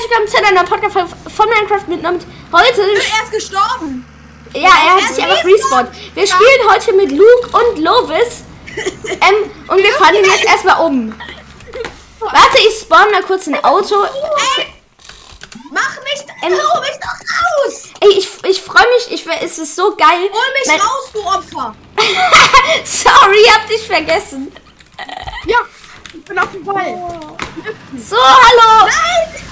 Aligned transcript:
herzlich 0.00 0.10
willkommen 0.10 0.28
zu 0.28 0.36
einer 0.38 0.64
Podcast 0.64 1.14
von 1.36 1.48
Minecraft 1.48 1.88
mit 1.88 2.02
Namen. 2.02 2.20
Heute. 2.52 2.80
Er 2.80 3.24
ist 3.24 3.32
gestorben. 3.32 4.06
Ja, 4.54 4.70
er 4.70 4.94
hat 4.96 5.14
sich 5.14 5.22
einfach 5.22 5.44
respawned. 5.44 5.90
Wir 6.14 6.26
spielen 6.26 6.70
heute 6.70 6.92
mit 6.94 7.12
Luke 7.12 7.48
und 7.52 7.78
Lovis. 7.78 8.44
ähm, 8.76 9.50
und 9.68 9.78
wir 9.78 9.92
fahren 9.92 10.14
ihn 10.14 10.24
jetzt 10.24 10.44
erstmal 10.44 10.86
um. 10.86 11.12
Warte, 12.20 12.58
ich 12.58 12.80
spawn 12.80 13.10
mal 13.10 13.22
kurz 13.22 13.46
ein 13.46 13.62
Auto. 13.64 14.04
Ey, 14.04 14.66
mach 15.70 15.96
nicht. 16.04 16.26
Ähm, 16.42 16.52
Hol 16.52 16.80
mich 16.80 16.98
doch 17.00 17.66
raus. 17.66 17.88
Ey, 18.00 18.10
ich, 18.10 18.28
ich 18.44 18.62
freue 18.62 18.86
mich. 18.96 19.10
Ich, 19.10 19.26
es 19.42 19.58
ist 19.58 19.76
so 19.76 19.94
geil. 19.96 20.30
Hol 20.32 20.52
mich 20.58 20.66
Mein- 20.66 20.80
raus, 20.80 21.10
du 21.12 21.20
Opfer. 21.20 21.74
Sorry, 22.84 23.44
hab 23.52 23.68
dich 23.68 23.86
vergessen. 23.86 24.52
Ja, 25.46 25.58
ich 26.14 26.24
bin 26.24 26.38
auf 26.38 26.50
dem 26.52 26.64
Ball. 26.64 26.96
So, 27.98 28.16
hallo. 28.16 28.86
Nein. 28.86 29.49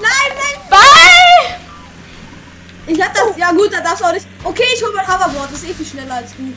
Nein, 0.00 0.30
nein. 0.34 0.70
Bye. 0.70 1.56
Ich 2.86 3.00
hab 3.02 3.14
das. 3.14 3.36
Ja 3.36 3.50
gut, 3.52 3.72
da 3.72 3.80
darfst 3.80 4.00
du 4.00 4.04
auch 4.06 4.12
nicht. 4.12 4.26
Okay, 4.44 4.64
ich 4.74 4.82
hol 4.82 4.92
mein 4.94 5.06
Hoverboard. 5.06 5.50
Das 5.52 5.62
ist 5.62 5.70
eh 5.70 5.74
viel 5.74 5.86
schneller 5.86 6.14
als 6.14 6.32
du. 6.36 6.52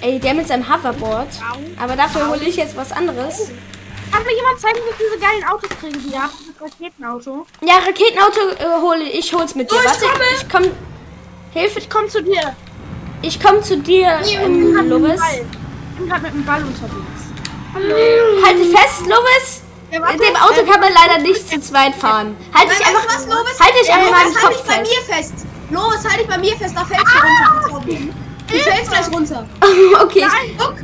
Ey, 0.00 0.18
der 0.18 0.34
mit 0.34 0.48
seinem 0.48 0.68
Hoverboard. 0.68 1.28
Aber 1.80 1.96
dafür 1.96 2.28
hole 2.28 2.44
ich 2.44 2.56
jetzt 2.56 2.76
was 2.76 2.90
anderes. 2.92 3.50
Kann 4.10 4.22
mir 4.24 4.34
jemand 4.36 4.60
zeigen, 4.60 4.76
wie 4.78 5.04
diese 5.04 5.18
geilen 5.18 5.44
Autos 5.50 5.70
kriegen 5.80 5.98
hier? 6.00 6.28
Das 6.60 6.70
Raketenauto. 6.72 7.46
Ja, 7.62 7.74
Raketenauto 7.76 8.40
äh, 8.58 8.80
hole 8.82 9.04
ich. 9.04 9.32
hol's 9.32 9.54
mit 9.54 9.70
dir. 9.70 9.76
Oh, 9.76 9.80
ich 9.80 9.86
Warte, 9.86 10.04
komme. 10.06 10.24
ich 10.36 10.48
komm. 10.48 10.64
Hilfe, 11.54 11.78
Ich 11.78 11.88
komm 11.90 12.08
zu 12.08 12.22
dir. 12.22 12.54
ich 13.22 13.40
komm 13.40 13.62
zu 13.62 13.78
dir, 13.78 14.20
ähm, 14.26 14.88
Lovis. 14.88 15.20
Ball. 15.20 15.44
Ich 15.92 15.98
bin 15.98 16.08
gerade 16.08 16.22
mit 16.22 16.34
dem 16.34 16.44
Ball 16.44 16.62
unterwegs. 16.62 18.44
Halt 18.44 18.58
dich 18.58 18.70
fest, 18.76 19.00
Lovis. 19.06 19.61
In 19.92 20.18
dem 20.18 20.36
Auto 20.36 20.64
kann 20.70 20.80
man 20.80 20.90
leider 20.92 21.18
nicht 21.22 21.48
zu 21.48 21.60
zweit 21.60 21.94
fahren. 21.94 22.34
Halt 22.54 22.70
dich 22.70 22.78
Nein, 22.80 22.88
einfach, 22.96 23.06
was, 23.08 23.26
Lovis? 23.26 23.60
halt 23.60 23.74
dich 23.80 23.92
an 23.92 24.00
meinem 24.00 24.12
Lovis, 24.32 24.42
halt 24.42 24.42
Kopf 24.42 24.56
dich 24.56 24.66
bei 24.66 24.74
fest. 24.74 24.90
mir 24.90 25.14
fest. 25.14 25.34
Lovis, 25.70 26.04
halt 26.10 26.20
dich 26.20 26.28
bei 26.28 26.38
mir 26.38 26.56
fest. 26.56 26.74
Da 26.76 26.84
fällst 26.84 27.06
du 27.06 27.72
runter. 27.74 27.98
Du 28.48 28.58
fällst 28.58 28.90
gleich 28.90 29.12
runter. 29.12 29.46
okay, 30.02 30.26
Guck. 30.58 30.74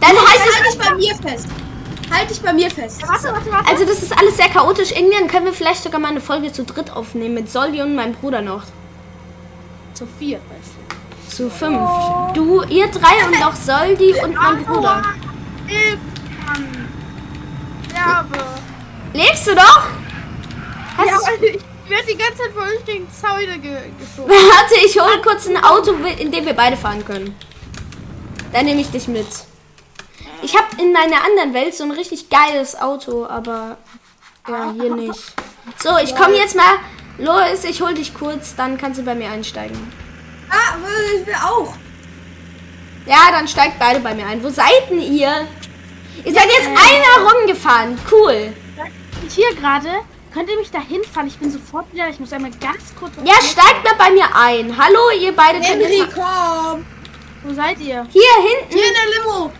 dann 0.00 0.10
Lovis, 0.14 0.30
halt 0.30 0.40
halt 0.40 0.64
dich. 0.66 0.72
dich 0.72 0.78
bei 0.88 0.94
mir 0.94 1.14
fest. 1.16 1.48
Halt 2.10 2.30
dich 2.30 2.40
bei 2.42 2.52
mir 2.52 2.70
fest. 2.70 3.02
Warte, 3.06 3.24
warte, 3.34 3.52
warte. 3.52 3.70
Also 3.70 3.84
das 3.84 4.02
ist 4.02 4.16
alles 4.18 4.36
sehr 4.36 4.48
chaotisch. 4.48 4.92
Irgendwann 4.92 5.28
können 5.28 5.46
wir 5.46 5.52
vielleicht 5.52 5.82
sogar 5.82 6.00
mal 6.00 6.08
eine 6.08 6.20
Folge 6.20 6.52
zu 6.52 6.64
dritt 6.64 6.90
aufnehmen 6.90 7.34
mit 7.34 7.50
Soldi 7.50 7.82
und 7.82 7.94
meinem 7.94 8.14
Bruder 8.14 8.40
noch. 8.40 8.62
zu 9.94 10.06
vier. 10.18 10.38
weißt 10.38 11.34
Zu 11.36 11.50
fünf. 11.50 11.80
Du, 12.34 12.62
ihr 12.62 12.86
drei 12.88 13.26
und 13.26 13.40
noch 13.40 13.54
Soldi 13.56 14.14
und 14.22 14.34
mein 14.34 14.64
Bruder. 14.64 15.02
Hilf, 15.66 15.98
Mann. 16.46 16.83
Sterbe. 17.94 18.44
Lebst 19.12 19.46
du 19.46 19.54
doch? 19.54 19.82
Hast 20.96 21.06
Ja, 21.06 21.18
ich 21.40 21.90
werde 21.90 22.06
die 22.08 22.18
ganze 22.18 22.38
Zeit 22.38 22.52
von 22.52 22.62
euch 22.64 22.84
gegen 22.84 23.06
Zäune 23.10 23.58
ge 23.58 23.76
geschoben. 23.98 24.30
Warte, 24.30 24.74
ich 24.84 24.98
hole 24.98 25.22
kurz 25.22 25.46
ein 25.46 25.62
Auto, 25.62 25.92
in 26.18 26.32
dem 26.32 26.44
wir 26.44 26.54
beide 26.54 26.76
fahren 26.76 27.04
können. 27.04 27.36
Dann 28.52 28.64
nehme 28.64 28.80
ich 28.80 28.90
dich 28.90 29.06
mit. 29.06 29.26
Ich 30.42 30.56
habe 30.56 30.66
in 30.78 30.92
meiner 30.92 31.24
anderen 31.24 31.54
Welt 31.54 31.74
so 31.74 31.84
ein 31.84 31.92
richtig 31.92 32.28
geiles 32.28 32.80
Auto, 32.80 33.26
aber 33.26 33.78
ja, 34.48 34.72
hier 34.72 34.94
nicht. 34.94 35.34
So, 35.82 35.96
ich 36.02 36.14
komme 36.16 36.34
jetzt 36.34 36.56
mal. 36.56 36.78
Lois, 37.18 37.64
ich 37.64 37.80
hol 37.80 37.94
dich 37.94 38.12
kurz, 38.12 38.56
dann 38.56 38.76
kannst 38.76 38.98
du 38.98 39.04
bei 39.04 39.14
mir 39.14 39.30
einsteigen. 39.30 39.78
Ah, 40.50 40.76
ich 41.16 41.26
will 41.26 41.34
auch. 41.34 41.72
Ja, 43.06 43.30
dann 43.30 43.46
steigt 43.46 43.78
beide 43.78 44.00
bei 44.00 44.14
mir 44.14 44.26
ein. 44.26 44.42
Wo 44.42 44.48
seid 44.50 44.90
denn 44.90 45.00
ihr? 45.00 45.46
Ihr 46.24 46.32
seid 46.32 46.46
jetzt 46.46 46.68
einer 46.68 47.30
rumgefahren. 47.30 47.98
Cool. 48.10 48.52
Ich 49.26 49.34
hier 49.34 49.54
gerade. 49.56 49.88
Könnt 50.32 50.48
ihr 50.50 50.56
mich 50.56 50.70
da 50.70 50.80
hinfahren? 50.80 51.28
Ich 51.28 51.38
bin 51.38 51.50
sofort 51.50 51.92
wieder. 51.92 52.08
Ich 52.08 52.18
muss 52.20 52.32
einmal 52.32 52.50
ganz 52.60 52.94
kurz. 52.98 53.12
Ja, 53.24 53.34
steigt 53.34 53.84
mal 53.84 53.94
bei 53.96 54.10
mir 54.10 54.26
ein. 54.34 54.76
Hallo, 54.76 55.10
ihr 55.20 55.32
beide 55.34 55.60
Henry, 55.60 56.02
komm. 56.12 56.84
Wo 57.42 57.52
seid 57.54 57.78
ihr? 57.80 58.06
Hier 58.10 58.22
hinten. 58.42 58.72
Hier 58.76 58.88
in 58.88 58.94
der 58.94 59.22
Limo. 59.22 59.52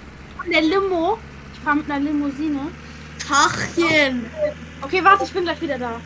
In 0.46 0.50
der 0.52 0.62
Limo. 0.62 1.18
Ich 1.52 1.60
fahre 1.60 1.76
mit 1.76 1.90
einer 1.90 2.04
Limousine. 2.04 2.70
Tachchen. 3.26 4.30
Okay, 4.82 5.02
warte, 5.02 5.24
ich 5.24 5.32
bin 5.32 5.44
gleich 5.44 5.60
wieder 5.60 5.78
da. 5.78 6.00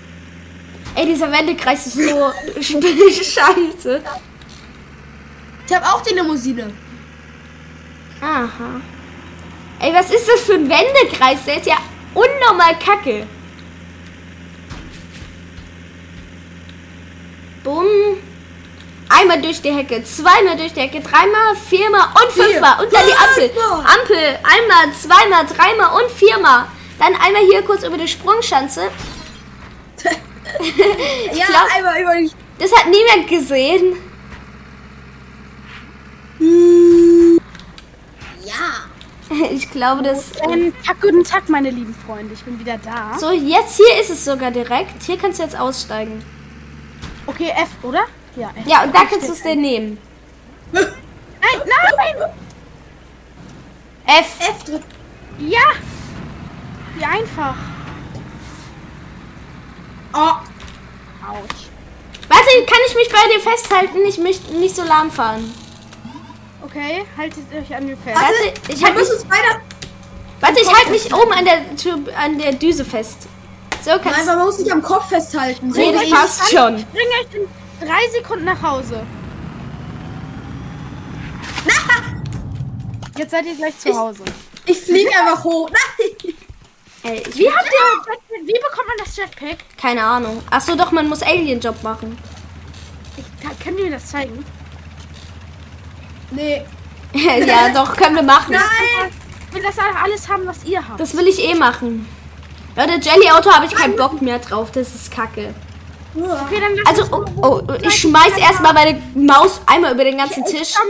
Ey, 0.95 1.07
dieser 1.07 1.31
Wendekreis 1.33 1.87
ist 1.87 1.95
so 1.95 2.33
scheiße. 2.61 4.03
Ich 5.67 5.75
habe 5.75 5.87
auch 5.87 6.03
die 6.03 6.15
Limousine. 6.15 6.73
Aha. 8.21 8.81
Ey, 9.81 9.93
was 9.95 10.11
ist 10.11 10.27
das 10.29 10.41
für 10.41 10.55
ein 10.55 10.69
Wendekreis? 10.69 11.45
Der 11.47 11.57
ist 11.59 11.67
ja 11.67 11.77
unnormal 12.15 12.77
kacke. 12.79 13.27
Bumm. 17.63 17.87
Einmal 19.11 19.41
durch 19.41 19.63
die 19.63 19.71
Hecke, 19.73 20.05
zweimal 20.05 20.57
durch 20.57 20.73
die 20.75 20.81
Hecke, 20.81 21.01
dreimal, 21.01 21.57
viermal 21.69 22.09
und 22.23 22.33
fünfmal. 22.33 22.85
Und 22.85 22.93
dann 22.93 23.07
die 23.07 23.13
Ampel. 23.15 23.49
fünfmal. 23.51 23.81
Ampel. 23.81 24.39
Einmal, 24.43 24.95
zweimal, 24.95 25.47
dreimal 25.47 26.03
und 26.03 26.11
viermal. 26.11 26.67
Dann 26.99 27.15
einmal 27.15 27.43
hier 27.51 27.63
kurz 27.63 27.85
über 27.85 27.97
die 27.97 28.09
Sprungschanze. 28.09 28.83
ja, 30.03 31.47
glaub- 31.47 31.75
einmal 31.77 32.01
über 32.03 32.15
die. 32.17 32.31
Das 32.59 32.73
hat 32.77 32.87
niemand 32.89 33.29
gesehen. 33.29 33.97
Ja. 36.41 36.68
Ich 39.51 39.71
glaube, 39.71 40.03
das... 40.03 40.33
Ähm, 40.51 40.73
Tag, 40.85 41.01
guten 41.01 41.25
Tag, 41.25 41.49
meine 41.49 41.71
lieben 41.71 41.95
Freunde. 41.95 42.35
Ich 42.35 42.45
bin 42.45 42.59
wieder 42.59 42.79
da. 42.79 43.19
So, 43.19 43.31
jetzt 43.31 43.77
hier 43.77 44.01
ist 44.01 44.11
es 44.11 44.25
sogar 44.25 44.51
direkt. 44.51 45.03
Hier 45.03 45.19
kannst 45.19 45.39
du 45.39 45.45
jetzt 45.45 45.59
aussteigen. 45.59 46.25
Okay, 47.27 47.51
F, 47.51 47.69
oder? 47.83 48.05
Ja, 48.37 48.51
F. 48.57 48.67
Ja, 48.67 48.85
und 48.85 48.95
da 48.95 49.05
kannst 49.05 49.29
du 49.29 49.33
es 49.33 49.43
dir 49.43 49.57
nehmen. 49.57 49.99
Nein, 50.73 50.85
nein! 51.41 52.31
F. 54.07 54.37
F 54.41 54.65
drück. 54.65 54.83
Ja! 55.39 55.61
Wie 56.97 57.05
einfach. 57.05 57.55
Oh. 60.15 60.37
Autsch. 61.29 61.69
Warte, 62.29 62.67
kann 62.67 62.79
ich 62.89 62.95
mich 62.95 63.09
bei 63.11 63.19
dir 63.33 63.41
festhalten? 63.41 63.99
Ich 64.07 64.19
möchte 64.19 64.55
nicht 64.55 64.75
so 64.75 64.83
lahm 64.83 65.11
fahren. 65.11 65.53
Okay, 66.69 67.05
haltet 67.17 67.45
euch 67.55 67.75
an 67.75 67.87
mir 67.87 67.97
fest. 67.97 68.17
Warte, 68.17 68.61
ich 68.73 68.81
wir 68.81 68.87
halt 68.87 68.97
mich, 68.97 69.09
müssen 69.09 69.23
uns 69.23 69.31
weiter. 69.31 69.61
warte, 70.41 70.61
ich 70.61 70.69
halte 70.75 70.91
mich 70.91 71.13
oben 71.15 71.33
an 71.33 71.45
der, 71.45 71.77
Tür- 71.77 71.99
an 72.17 72.39
der 72.39 72.53
Düse 72.53 72.85
fest. 72.85 73.27
So 73.83 73.91
Nein, 73.91 74.01
kannst 74.03 74.27
man 74.27 74.39
muss 74.39 74.57
sich 74.59 74.71
am 74.71 74.83
Kopf 74.83 75.09
festhalten. 75.09 75.71
Nee, 75.71 75.93
das 75.93 76.11
passt 76.11 76.51
schon. 76.53 76.77
Ich 76.77 76.87
bringe 76.87 77.09
euch 77.21 77.35
in 77.81 77.87
drei 77.87 78.09
Sekunden 78.13 78.45
nach 78.45 78.61
Hause. 78.63 79.03
Jetzt 83.17 83.31
seid 83.33 83.47
ihr 83.47 83.57
gleich 83.57 83.77
zu 83.79 83.97
Hause. 83.99 84.23
Ich 84.67 84.79
fliege 84.81 85.11
einfach 85.19 85.43
hoch. 85.43 85.69
Nein. 86.23 86.35
Ey, 87.03 87.23
ich, 87.29 87.37
Wie 87.39 87.51
habt 87.51 87.65
ihr? 87.67 88.47
Wie 88.47 88.53
bekommt 88.53 88.87
man 88.89 88.97
das 89.05 89.17
Jetpack? 89.17 89.59
keine 89.81 90.03
Ahnung. 90.05 90.43
Ach 90.51 90.61
so, 90.61 90.77
doch, 90.77 90.93
man 90.93 91.09
muss 91.09 91.23
Alien-Job 91.23 91.83
machen. 91.83 92.17
Ich, 93.17 93.25
kann, 93.45 93.59
könnt 93.59 93.79
ihr 93.79 93.87
mir 93.87 93.91
das 93.93 94.07
zeigen? 94.11 94.45
Nee. 96.31 96.65
ja, 97.15 97.69
doch, 97.71 97.97
können 97.97 98.17
wir 98.17 98.23
machen. 98.23 98.53
Nein. 98.53 99.13
Ich 99.49 99.55
will 99.55 99.63
das 99.63 99.77
alles 99.79 100.29
haben, 100.29 100.47
was 100.47 100.65
ihr 100.65 100.87
habt. 100.87 101.01
Das 101.01 101.17
will 101.17 101.27
ich 101.27 101.43
eh 101.43 101.55
machen. 101.55 102.07
Leute, 102.77 102.93
Jelly-Auto 103.01 103.51
habe 103.51 103.67
ich 103.67 103.75
keinen 103.75 103.97
Bock 103.97 104.21
mehr 104.21 104.39
drauf. 104.39 104.71
Das 104.73 104.95
ist 104.95 105.11
kacke. 105.11 105.55
Okay, 106.15 106.61
dann 106.61 106.87
Also, 106.87 107.05
oh, 107.13 107.63
oh, 107.67 107.73
ich 107.83 107.95
schmeiß 108.01 108.37
erstmal 108.39 108.73
meine 108.73 109.01
Maus 109.15 109.61
einmal 109.67 109.95
über 109.95 110.05
den 110.05 110.19
ganzen 110.19 110.45
Tisch. 110.45 110.75
Komm 110.75 110.89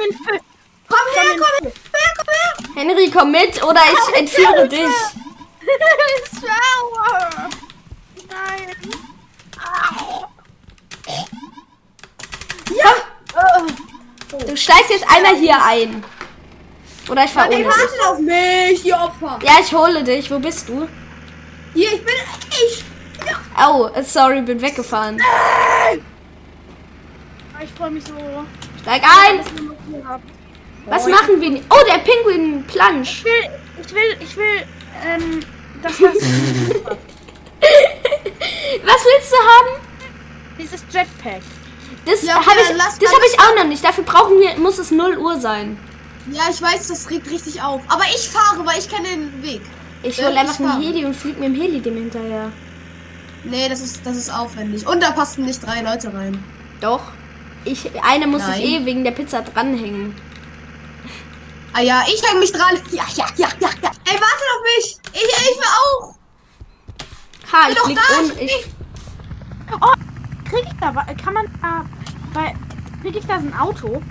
her, 1.14 1.36
komm 1.36 1.70
her, 1.70 1.72
komm 2.16 2.26
her. 2.34 2.82
Henry, 2.82 3.10
komm 3.10 3.32
mit 3.32 3.62
oder 3.62 3.80
ich 3.92 4.18
entführe 4.18 4.68
dich. 4.68 4.88
Sauer. 6.40 7.48
Nein. 14.32 14.46
Du 14.46 14.56
steigst 14.56 14.90
jetzt 14.90 15.06
einmal 15.08 15.36
hier 15.36 15.56
ein. 15.62 16.04
Oder 17.08 17.24
ich 17.24 17.30
fahr 17.30 17.48
ohne 17.48 17.64
wartet 17.64 18.00
auf 18.06 18.18
mich, 18.18 18.84
ihr 18.84 18.96
Opfer. 18.96 19.38
Ja, 19.42 19.52
ich 19.60 19.72
hole 19.72 20.04
dich. 20.04 20.30
Wo 20.30 20.38
bist 20.38 20.68
du? 20.68 20.86
Hier, 21.74 21.92
ich 21.92 22.04
bin. 22.04 22.14
Ich. 22.50 22.84
Oh, 23.58 23.88
äh, 23.94 24.02
sorry, 24.02 24.42
bin 24.42 24.60
weggefahren. 24.60 25.20
Ich 27.62 27.70
freue 27.72 27.90
mich 27.90 28.04
so. 28.04 28.14
Steig 28.82 29.02
ein. 29.02 29.40
Was 30.86 31.06
machen 31.06 31.40
wir? 31.40 31.60
Oh, 31.70 31.84
der 31.90 31.98
Pinguin 31.98 32.64
Plansch. 32.66 33.20
Ich 33.20 33.24
will, 33.24 33.50
ich 33.84 33.92
will, 33.94 34.16
ich 34.20 34.36
will, 34.36 34.64
ähm, 35.04 35.40
das 35.82 36.00
was, 36.00 36.14
Was 38.84 39.04
willst 39.04 39.32
du 39.32 39.36
haben? 39.36 39.88
dieses 40.58 40.82
Jetpack. 40.90 41.42
Das 42.04 42.22
Ja, 42.22 42.34
habe 42.34 42.46
okay, 42.46 42.58
ich, 42.62 42.68
dann 42.68 42.76
lass 42.76 42.98
das 42.98 43.12
hab 43.12 43.20
ich 43.22 43.40
auch 43.40 43.54
noch 43.56 43.64
nicht. 43.64 43.84
Dafür 43.84 44.04
brauchen 44.04 44.40
wir, 44.40 44.56
muss 44.58 44.78
es 44.78 44.90
0 44.90 45.18
Uhr 45.18 45.38
sein. 45.40 45.78
Ja, 46.30 46.42
ich 46.50 46.60
weiß, 46.60 46.88
das 46.88 47.08
regt 47.10 47.30
richtig 47.30 47.62
auf. 47.62 47.80
Aber 47.88 48.04
ich 48.14 48.28
fahre, 48.28 48.64
weil 48.66 48.78
ich 48.78 48.88
kenne 48.88 49.08
den 49.08 49.42
Weg. 49.42 49.62
Ich 50.02 50.18
hole 50.18 50.28
einfach 50.38 50.54
ich 50.54 50.60
einen 50.60 50.68
fahr. 50.70 50.80
Heli 50.80 51.04
und 51.04 51.14
flieg 51.14 51.38
mit 51.38 51.48
dem 51.48 51.54
Heli 51.54 51.80
dem 51.80 51.96
hinterher. 51.96 52.52
Nee, 53.44 53.68
das 53.68 53.80
ist, 53.80 54.04
das 54.04 54.16
ist 54.16 54.30
aufwendig. 54.30 54.86
Und 54.86 55.02
da 55.02 55.10
passen 55.12 55.44
nicht 55.44 55.64
drei 55.64 55.80
Leute 55.82 56.12
rein. 56.12 56.42
Doch. 56.80 57.00
Ich, 57.64 57.90
eine 58.02 58.26
muss 58.26 58.42
Nein. 58.42 58.54
sich 58.54 58.64
eh 58.64 58.84
wegen 58.86 59.04
der 59.04 59.10
Pizza 59.12 59.42
dranhängen. 59.42 60.14
Ah 61.72 61.80
ja, 61.80 62.04
ich 62.06 62.22
hänge 62.22 62.40
mich 62.40 62.52
dran. 62.52 62.76
Ja, 62.90 63.04
ja, 63.14 63.26
ja, 63.36 63.48
ja, 63.60 63.68
ja. 63.82 63.90
Ey, 64.04 64.14
warte 64.14 64.44
auf 64.54 64.62
mich. 64.76 64.96
Ich, 65.12 65.22
ich 65.22 65.58
will 65.58 65.66
auch. 65.84 66.14
Ha, 67.52 67.68
ich 67.70 67.76
doch 67.76 67.84
flieg 67.84 67.98
da, 68.08 68.18
un 68.18 68.32
ich 68.38 68.42
ich, 68.44 68.66
Oh, 69.80 69.92
krieg 70.50 70.64
ich 70.66 70.76
da, 70.80 70.92
kann 71.22 71.34
man 71.34 71.46
da, 71.62 71.84
bei, 72.34 72.54
krieg 73.02 73.16
ich 73.16 73.26
da 73.26 73.38
so 73.40 73.46
ein 73.46 73.58
Auto? 73.58 74.02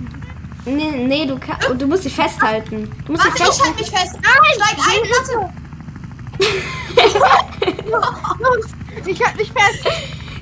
Nee, 0.66 0.92
nee, 0.92 1.26
du, 1.26 1.38
kann, 1.40 1.78
du 1.78 1.88
musst 1.88 2.04
dich 2.06 2.14
festhalten. 2.16 2.92
Du 3.06 3.14
musst 3.14 3.24
dich 3.24 3.32
Warte, 3.40 3.44
ich 3.44 3.48
festhalten. 3.48 3.64
halte 3.64 3.80
mich 3.80 3.92
fest. 3.92 4.18
Steig 4.56 4.78
ein, 4.92 5.02
warte. 5.10 5.54
Jungs, 8.40 8.68
ich 9.06 9.26
halt 9.26 9.38
mich 9.38 9.52
fest. 9.52 9.86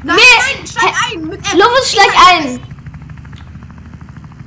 Nein, 0.03 0.15
Nee, 0.17 0.57
nein, 0.57 0.67
steig 0.67 0.93
ein. 1.11 1.27
Mit 1.27 1.39
F. 1.41 1.53
Lovus, 1.53 1.91
steig 1.91 2.13
ein. 2.31 2.59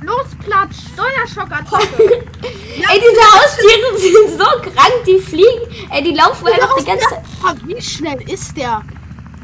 Los, 0.01 0.27
Platsch, 0.43 0.77
Steuerschock-Attacke. 0.93 2.03
Ey, 2.41 3.01
diese 3.01 3.21
Haustiere 3.33 3.97
sind 3.97 4.39
so 4.39 4.45
krank, 4.71 5.03
die 5.05 5.19
fliegen. 5.19 5.89
Ey, 5.91 6.03
die 6.03 6.13
laufen 6.15 6.47
einfach 6.47 6.75
die 6.77 6.85
ganze 6.85 7.09
Zeit. 7.09 7.23
Oh, 7.43 7.53
wie 7.65 7.81
schnell 7.81 8.21
ist 8.29 8.55
der? 8.55 8.81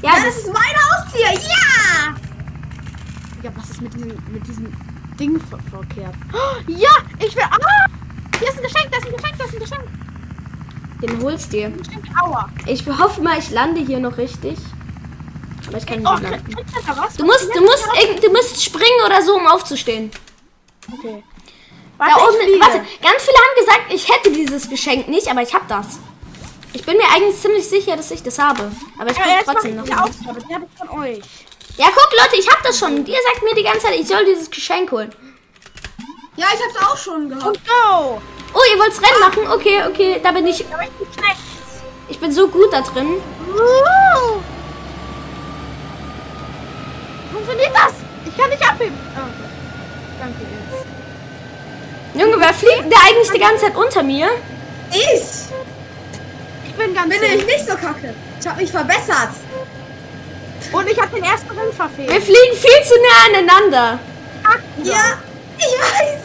Ja, 0.01 0.11
das 0.15 0.23
das, 0.25 0.35
ist 0.37 0.47
mein 0.53 0.63
Haustier. 0.63 1.31
Ja. 1.33 1.74
Ja, 3.45 3.51
was 3.55 3.69
ist 3.69 3.79
mit 3.79 3.93
diesem, 3.93 4.07
mit 4.31 4.47
diesem 4.47 4.73
Ding 5.19 5.39
ver 5.39 5.59
verkehrt? 5.69 6.15
Oh, 6.33 6.37
ja, 6.71 6.89
ich 7.19 7.35
will. 7.35 7.43
Ah! 7.43 7.85
Hier 8.39 8.47
ist 8.49 8.57
ein 8.57 8.63
Geschenk, 8.63 8.89
das 8.91 8.99
ist 9.01 9.05
ein 9.05 9.15
Geschenk, 9.17 9.37
das 9.37 9.47
ist 9.47 9.53
ein 9.53 9.59
Geschenk. 9.59 9.83
den 11.03 11.21
holst 11.21 11.53
dir. 11.53 11.71
Aua. 12.23 12.49
Ich 12.65 12.83
hoffe 12.87 13.21
mal, 13.21 13.37
ich 13.37 13.51
lande 13.51 13.81
hier 13.81 13.99
noch 13.99 14.17
richtig. 14.17 14.57
Aber 15.67 15.77
ich 15.77 15.85
kann 15.85 15.99
Oh, 16.07 16.13
nicht 16.13 16.23
krieg, 16.23 16.31
landen. 16.31 16.55
da? 16.87 17.07
Du 17.17 17.25
musst, 17.25 17.55
du 17.55 17.61
musst, 17.61 17.87
du 18.23 18.31
musst 18.31 18.63
springen 18.63 18.99
oder 19.05 19.21
so, 19.21 19.35
um 19.35 19.45
aufzustehen. 19.45 20.09
Okay. 20.91 21.23
Da 21.99 22.05
Warte, 22.05 22.23
oben, 22.23 22.35
ich 22.41 22.47
fliege. 22.47 22.59
warte, 22.61 22.77
ganz 22.79 23.21
viele 23.23 23.37
haben 23.37 23.59
gesagt, 23.59 23.93
ich 23.93 24.09
hätte 24.11 24.31
dieses 24.31 24.67
Geschenk 24.69 25.07
nicht, 25.07 25.27
aber 25.29 25.43
ich 25.43 25.53
habe 25.53 25.65
das. 25.67 25.99
Ich 26.73 26.83
bin 26.83 26.97
mir 26.97 27.05
eigentlich 27.15 27.39
ziemlich 27.39 27.67
sicher, 27.69 27.95
dass 27.95 28.09
ich 28.09 28.23
das 28.23 28.39
habe. 28.39 28.71
Aber 28.99 29.11
ich 29.11 29.17
Ja, 29.17 29.23
bin 29.23 29.33
trotzdem 29.45 29.75
noch. 29.75 29.83
die. 29.85 29.93
Aufgabe, 29.93 30.39
die 30.49 30.53
habe 30.55 30.65
ich 30.71 30.77
von 30.77 30.89
euch. 30.99 31.21
Ja, 31.77 31.87
guck, 31.93 32.09
Leute, 32.21 32.37
ich 32.37 32.49
habe 32.49 32.61
das 32.63 32.79
schon. 32.79 32.95
Und 32.95 33.07
ihr 33.07 33.17
sagt 33.31 33.43
mir 33.43 33.53
die 33.53 33.63
ganze 33.63 33.87
Zeit, 33.87 33.99
ich 33.99 34.07
soll 34.07 34.25
dieses 34.25 34.49
Geschenk 34.49 34.91
holen. 34.91 35.13
Ja, 36.37 36.47
ich 36.53 36.59
hab's 36.61 36.91
auch 36.91 36.97
schon 36.97 37.29
gehabt. 37.29 37.45
Und 37.45 37.59
go! 37.65 38.21
Oh, 38.53 38.61
ihr 38.71 38.79
wollt's 38.79 39.01
Rennen 39.01 39.19
machen? 39.19 39.47
Okay, 39.51 39.83
okay, 39.87 40.19
da 40.23 40.31
bin 40.31 40.47
ich. 40.47 40.61
Ich 40.61 40.67
bin 40.67 41.07
schlecht. 41.13 41.39
Ich 42.07 42.19
bin 42.19 42.31
so 42.31 42.47
gut 42.47 42.71
da 42.71 42.81
drin. 42.81 43.21
Funktioniert 47.33 47.71
das? 47.73 47.93
Ich 48.25 48.37
kann 48.37 48.49
nicht 48.49 48.67
abheben. 48.67 48.97
Okay. 49.13 49.45
Danke 50.19 50.39
jetzt. 50.39 50.85
Junge, 52.21 52.39
wer 52.39 52.53
fliegt 52.53 52.83
denn 52.83 52.89
da 52.89 52.97
eigentlich 53.05 53.31
die 53.31 53.39
ganze 53.39 53.65
Zeit 53.65 53.75
unter 53.75 54.03
mir? 54.03 54.29
Ich 54.91 55.21
Ich 56.65 56.73
bin 56.75 56.93
ganz 56.93 57.09
bin 57.09 57.21
nämlich 57.21 57.45
nicht 57.45 57.67
so 57.67 57.75
kacke. 57.75 58.13
Ich 58.39 58.47
habe 58.47 58.61
mich 58.61 58.71
verbessert. 58.71 59.29
Und 60.71 60.89
ich 60.89 60.99
habe 61.01 61.15
den 61.15 61.23
ersten 61.23 61.49
Ring 61.49 61.67
Wir 61.67 61.73
verfehlt. 61.73 62.23
fliegen 62.23 62.55
viel 62.55 62.83
zu 62.85 62.93
nah 63.01 63.25
aneinander. 63.37 63.99
Ach, 64.43 64.57
Ja, 64.83 65.17
ich 65.57 65.65
weiß. 65.65 66.19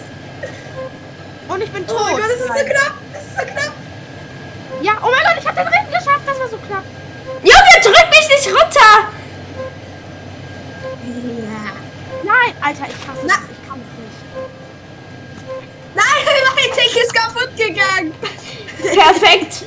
Und 1.49 1.63
ich 1.63 1.71
bin 1.71 1.87
tot. 1.87 1.97
Oh 2.01 2.05
mein 2.05 2.17
Gott, 2.17 2.23
das 2.25 2.31
ist 2.41 2.47
so 2.47 2.53
knapp. 2.53 2.95
Das 3.13 3.23
ist 3.23 3.37
so 3.37 3.43
knapp. 3.47 3.73
Ja, 4.83 4.93
oh 5.03 5.11
mein 5.11 5.23
Gott, 5.23 5.37
ich 5.41 5.47
habe 5.47 5.57
den 5.61 5.69
Ring 5.69 5.87
geschafft. 5.89 6.21
Das 6.27 6.39
war 6.39 6.49
so 6.49 6.57
knapp. 6.59 6.85
Junge, 7.43 7.83
drück 7.83 8.11
mich 8.11 8.29
nicht 8.29 8.47
runter! 8.49 9.09
Ja. 11.03 11.73
Nein, 12.25 12.55
Alter, 12.61 12.85
ich 12.89 13.09
hasse 13.09 13.25
Na. 13.27 13.35
das. 13.35 13.45
Ich 13.51 13.69
kann 13.69 13.81
es 13.81 13.93
nicht. 13.99 14.19
Nein, 15.95 16.21
mein 16.55 16.79
Tick 16.79 16.97
ist 17.03 17.15
kaputt 17.15 17.57
gegangen. 17.57 18.15
Perfekt. 18.83 19.65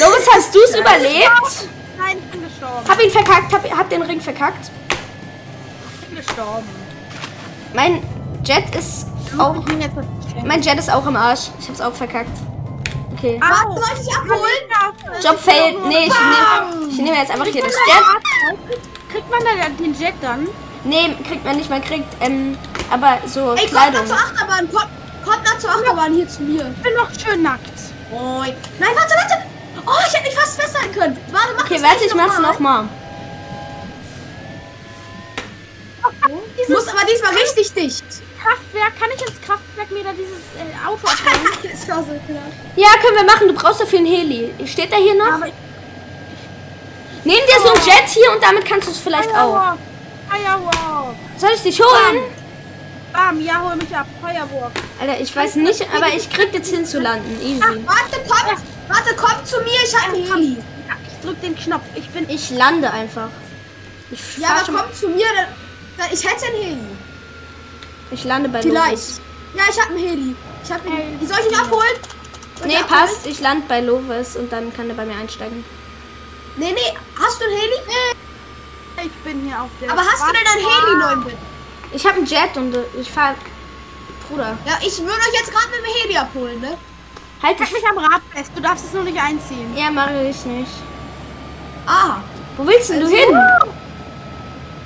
Loris, 0.00 0.26
hast 0.34 0.54
du 0.54 0.60
es 0.60 0.74
überlebt? 0.76 1.68
Nein, 1.98 2.18
gestorben. 2.62 2.88
Hab 2.88 3.02
ihn 3.02 3.10
verkackt, 3.10 3.52
hab, 3.52 3.78
hab 3.78 3.90
den 3.90 4.02
Ring 4.02 4.20
verkackt. 4.20 4.70
Ich 6.00 6.08
bin 6.08 6.16
gestorben. 6.16 6.68
Mein 7.74 8.02
Jet 8.44 8.74
ist 8.74 9.06
auch. 9.38 9.56
Mein 10.44 10.62
Jet 10.62 10.78
ist 10.78 10.92
auch 10.92 11.06
im 11.06 11.16
Arsch. 11.16 11.48
Ich 11.58 11.68
hab's 11.68 11.80
auch 11.80 11.94
verkackt. 11.94 12.38
Okay. 13.16 13.40
Au. 13.40 13.74
Soll 13.74 13.84
ich 13.94 14.06
dich 14.06 14.16
abholen? 14.16 15.22
Job 15.22 15.38
failed. 15.38 15.86
Nee, 15.86 16.06
ich 16.06 16.14
nehme 16.14 16.90
ich 16.90 16.98
nehm 16.98 17.14
jetzt 17.14 17.30
einfach 17.30 17.46
hier 17.46 17.62
das 17.62 17.72
Jet. 17.72 18.58
Kriegt 19.10 19.30
man 19.30 19.40
da 19.40 19.68
den 19.82 19.94
Jet 19.98 20.14
dann? 20.20 20.48
Nee, 20.84 21.14
kriegt 21.26 21.44
man 21.44 21.56
nicht. 21.56 21.70
Man 21.70 21.82
kriegt, 21.82 22.08
ähm, 22.20 22.58
aber 22.90 23.18
so 23.26 23.52
Ey, 23.52 23.58
kommt 23.58 23.70
Kleidung. 23.70 24.00
mal 24.00 24.06
zur 24.06 24.16
Achterbahn. 24.16 24.70
Kommt, 24.72 24.88
kommt 25.24 25.44
mal 25.44 25.58
zur 25.58 25.70
Achterbahn 25.70 26.14
hier 26.14 26.28
zu 26.28 26.42
mir. 26.42 26.72
Ich 26.76 26.82
bin 26.82 26.94
noch 26.94 27.10
schön 27.18 27.42
nackt. 27.42 27.60
Moin. 28.10 28.54
Nein, 28.78 28.90
warte, 28.94 29.14
warte. 29.14 29.51
Oh, 29.86 29.90
ich 30.06 30.12
hätte 30.14 30.28
mich 30.28 30.38
fast 30.38 30.60
festhalten 30.60 30.92
können. 30.92 31.18
Warte, 31.30 31.54
mach 31.56 31.64
Okay, 31.64 31.74
das 31.74 31.82
warte, 31.82 32.04
ich 32.04 32.14
mach's 32.14 32.38
noch 32.38 32.58
mal. 32.58 32.82
nochmal. 32.82 32.88
Ich 36.62 36.68
muss 36.68 36.88
aber 36.88 37.00
diesmal 37.10 37.32
richtig 37.34 37.72
dicht. 37.72 38.04
Kraftwerk, 38.42 38.98
kann 38.98 39.08
ich 39.14 39.22
ins 39.22 39.40
Kraftwerk 39.40 39.90
mir 39.90 40.04
da 40.04 40.12
dieses 40.12 40.38
äh, 40.56 40.86
Auto 40.86 41.06
abholen? 41.06 41.58
das 41.72 41.88
war 41.88 41.98
so 41.98 42.10
klar. 42.26 42.42
Ja, 42.76 42.88
können 43.00 43.16
wir 43.16 43.24
machen. 43.24 43.48
Du 43.48 43.54
brauchst 43.54 43.80
dafür 43.80 43.98
ein 44.00 44.06
Heli. 44.06 44.52
Steht 44.66 44.90
der 44.90 44.98
hier 44.98 45.14
noch? 45.14 45.32
Aber 45.32 45.46
ich 45.46 45.54
Nehm 47.24 47.38
dir 47.46 47.60
so 47.62 47.72
ein 47.72 47.80
Jet 47.86 48.08
hier 48.08 48.32
und 48.32 48.42
damit 48.42 48.64
kannst 48.64 48.88
du 48.88 48.92
es 48.92 48.98
vielleicht 48.98 49.30
auch. 49.30 49.52
Firewalk. 49.52 49.78
Firewalk. 50.28 51.16
Soll 51.36 51.50
ich 51.54 51.62
dich 51.62 51.80
holen? 51.80 52.22
Bam, 53.12 53.40
ja, 53.40 53.62
hol 53.62 53.76
mich 53.76 53.94
ab. 53.94 54.06
Firewalk. 54.20 54.72
Alter, 55.00 55.20
ich 55.20 55.34
weiß 55.34 55.54
nicht, 55.56 55.86
aber 55.94 56.08
ich 56.08 56.28
krieg 56.28 56.52
jetzt 56.52 56.74
hin 56.74 56.84
zu 56.84 56.98
landen. 57.00 57.40
Easy. 57.40 57.60
Warte, 57.86 58.28
kommt. 58.28 58.60
Warte, 58.92 59.14
kommt 59.16 59.46
zu 59.46 59.56
mir. 59.60 59.78
Ich 59.84 59.94
hab 59.96 60.12
einen 60.12 60.24
Heli. 60.24 60.56
Ja, 60.88 60.94
ich 61.06 61.24
drück 61.24 61.40
den 61.40 61.56
Knopf. 61.56 61.84
Ich 61.94 62.08
bin. 62.10 62.28
Ich 62.28 62.50
lande 62.50 62.90
einfach. 62.90 63.28
Ich, 64.10 64.38
Ja, 64.38 64.48
aber 64.66 64.78
kommt 64.78 64.94
zu 64.96 65.08
mir. 65.08 65.26
Dann, 65.98 66.06
ich 66.12 66.24
hätte 66.28 66.46
einen 66.46 66.56
Heli. 66.62 66.78
ich 68.10 68.24
lande 68.24 68.48
bei 68.48 68.62
Vielleicht. 68.62 68.90
Lovis. 68.92 69.20
Ja, 69.54 69.62
ich 69.70 69.80
hab 69.80 69.88
einen 69.90 69.98
Heli. 69.98 70.36
Ich 70.64 70.72
hab 70.72 70.84
einen 70.86 70.96
Heli. 70.96 71.26
Soll 71.26 71.38
ich 71.46 71.52
ihn 71.52 71.58
abholen? 71.58 71.86
Soll 72.58 72.66
Nee, 72.66 72.74
ihn 72.74 72.82
abholen? 72.82 73.00
passt. 73.00 73.26
Ich 73.26 73.40
lande 73.40 73.64
bei 73.68 73.80
Lovis 73.80 74.36
und 74.36 74.52
dann 74.52 74.72
kann 74.74 74.88
er 74.88 74.94
bei 74.94 75.04
mir 75.06 75.16
einsteigen. 75.16 75.64
Nee, 76.56 76.72
nee. 76.72 76.98
Hast 77.18 77.40
du 77.40 77.44
einen 77.44 77.54
Heli? 77.54 77.74
Ich 79.06 79.12
bin 79.24 79.46
hier 79.46 79.60
auf 79.60 79.70
der. 79.80 79.90
Aber 79.90 80.02
hast 80.02 80.22
du 80.22 80.32
denn 80.32 80.46
einen 80.46 80.66
Heli, 80.68 80.98
Neunbit? 80.98 81.36
Ich 81.92 82.04
habe 82.06 82.16
einen 82.16 82.26
Jet 82.26 82.56
und 82.56 82.74
äh, 82.74 82.84
ich 83.00 83.10
fahr. 83.10 83.34
Bruder, 84.28 84.56
Ja, 84.66 84.78
ich 84.80 84.98
würde 84.98 85.12
euch 85.12 85.34
jetzt 85.40 85.50
gerade 85.50 85.66
mit 85.70 85.80
dem 85.80 86.02
Heli 86.02 86.16
abholen, 86.16 86.60
ne? 86.60 86.78
Halt 87.42 87.58
Halt 87.58 87.60
dich. 87.60 87.72
mich 87.72 87.88
am 87.88 87.98
Rad 87.98 88.20
fest. 88.34 88.50
Du 88.54 88.62
darfst 88.62 88.84
es 88.86 88.92
nur 88.92 89.04
nicht 89.04 89.18
einziehen. 89.20 89.76
Ja, 89.76 89.90
mache 89.90 90.26
ich 90.28 90.44
nicht. 90.46 90.70
Ah. 91.86 92.16
Wo 92.56 92.66
willst 92.66 92.90
denn 92.90 93.00
du 93.00 93.06
Also- 93.06 93.16
hin? 93.16 93.36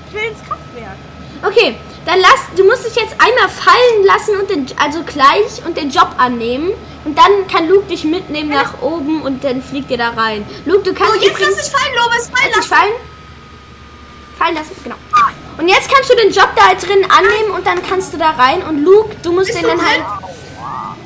Ich 0.09 0.15
will 0.15 0.23
ins 0.31 0.39
Kraftwerk. 0.39 0.97
Okay, 1.43 1.77
dann 2.07 2.21
lass. 2.21 2.41
Du 2.57 2.65
musst 2.65 2.87
dich 2.87 2.95
jetzt 2.97 3.13
einmal 3.21 3.49
fallen 3.49 4.05
lassen 4.05 4.37
und 4.41 4.49
den, 4.51 4.67
also 4.83 5.03
gleich 5.03 5.65
und 5.67 5.77
den 5.77 5.91
Job 5.91 6.09
annehmen. 6.17 6.71
Und 7.05 7.17
dann 7.17 7.47
kann 7.47 7.69
Luke 7.69 7.87
dich 7.87 8.05
mitnehmen 8.05 8.51
nach 8.51 8.81
oben 8.81 9.23
und 9.23 9.45
dann 9.45 9.63
fliegt 9.63 9.91
ihr 9.91 9.99
da 9.99 10.11
rein. 10.11 10.45
Luke, 10.65 10.83
du 10.83 10.95
kannst 10.95 11.13
Oh, 11.13 11.21
jetzt 11.21 11.39
lass 11.39 11.41
übrigens. 11.41 11.57
mich 11.57 11.71
fallen, 11.81 11.95
Lobes. 11.95 12.31
Fallen 12.31 12.47
dich 12.47 12.57
lassen. 12.57 12.69
fallen? 12.69 12.93
Fallen 14.39 14.55
lassen, 14.55 14.77
genau. 14.83 14.97
Und 15.59 15.69
jetzt 15.69 15.91
kannst 15.93 16.11
du 16.11 16.15
den 16.17 16.31
Job 16.33 16.49
da 16.57 16.67
halt 16.69 16.83
drin 16.87 17.05
annehmen 17.11 17.51
und 17.55 17.67
dann 17.67 17.83
kannst 17.83 18.13
du 18.13 18.19
da 18.19 18.31
rein. 18.31 18.63
Und 18.63 18.83
Luke, 18.85 19.15
du 19.23 19.33
musst 19.33 19.47
Bist 19.49 19.59
den 19.59 19.63
du 19.65 19.69
dann 19.69 19.79
drin? 19.79 19.89
halt. 19.89 20.03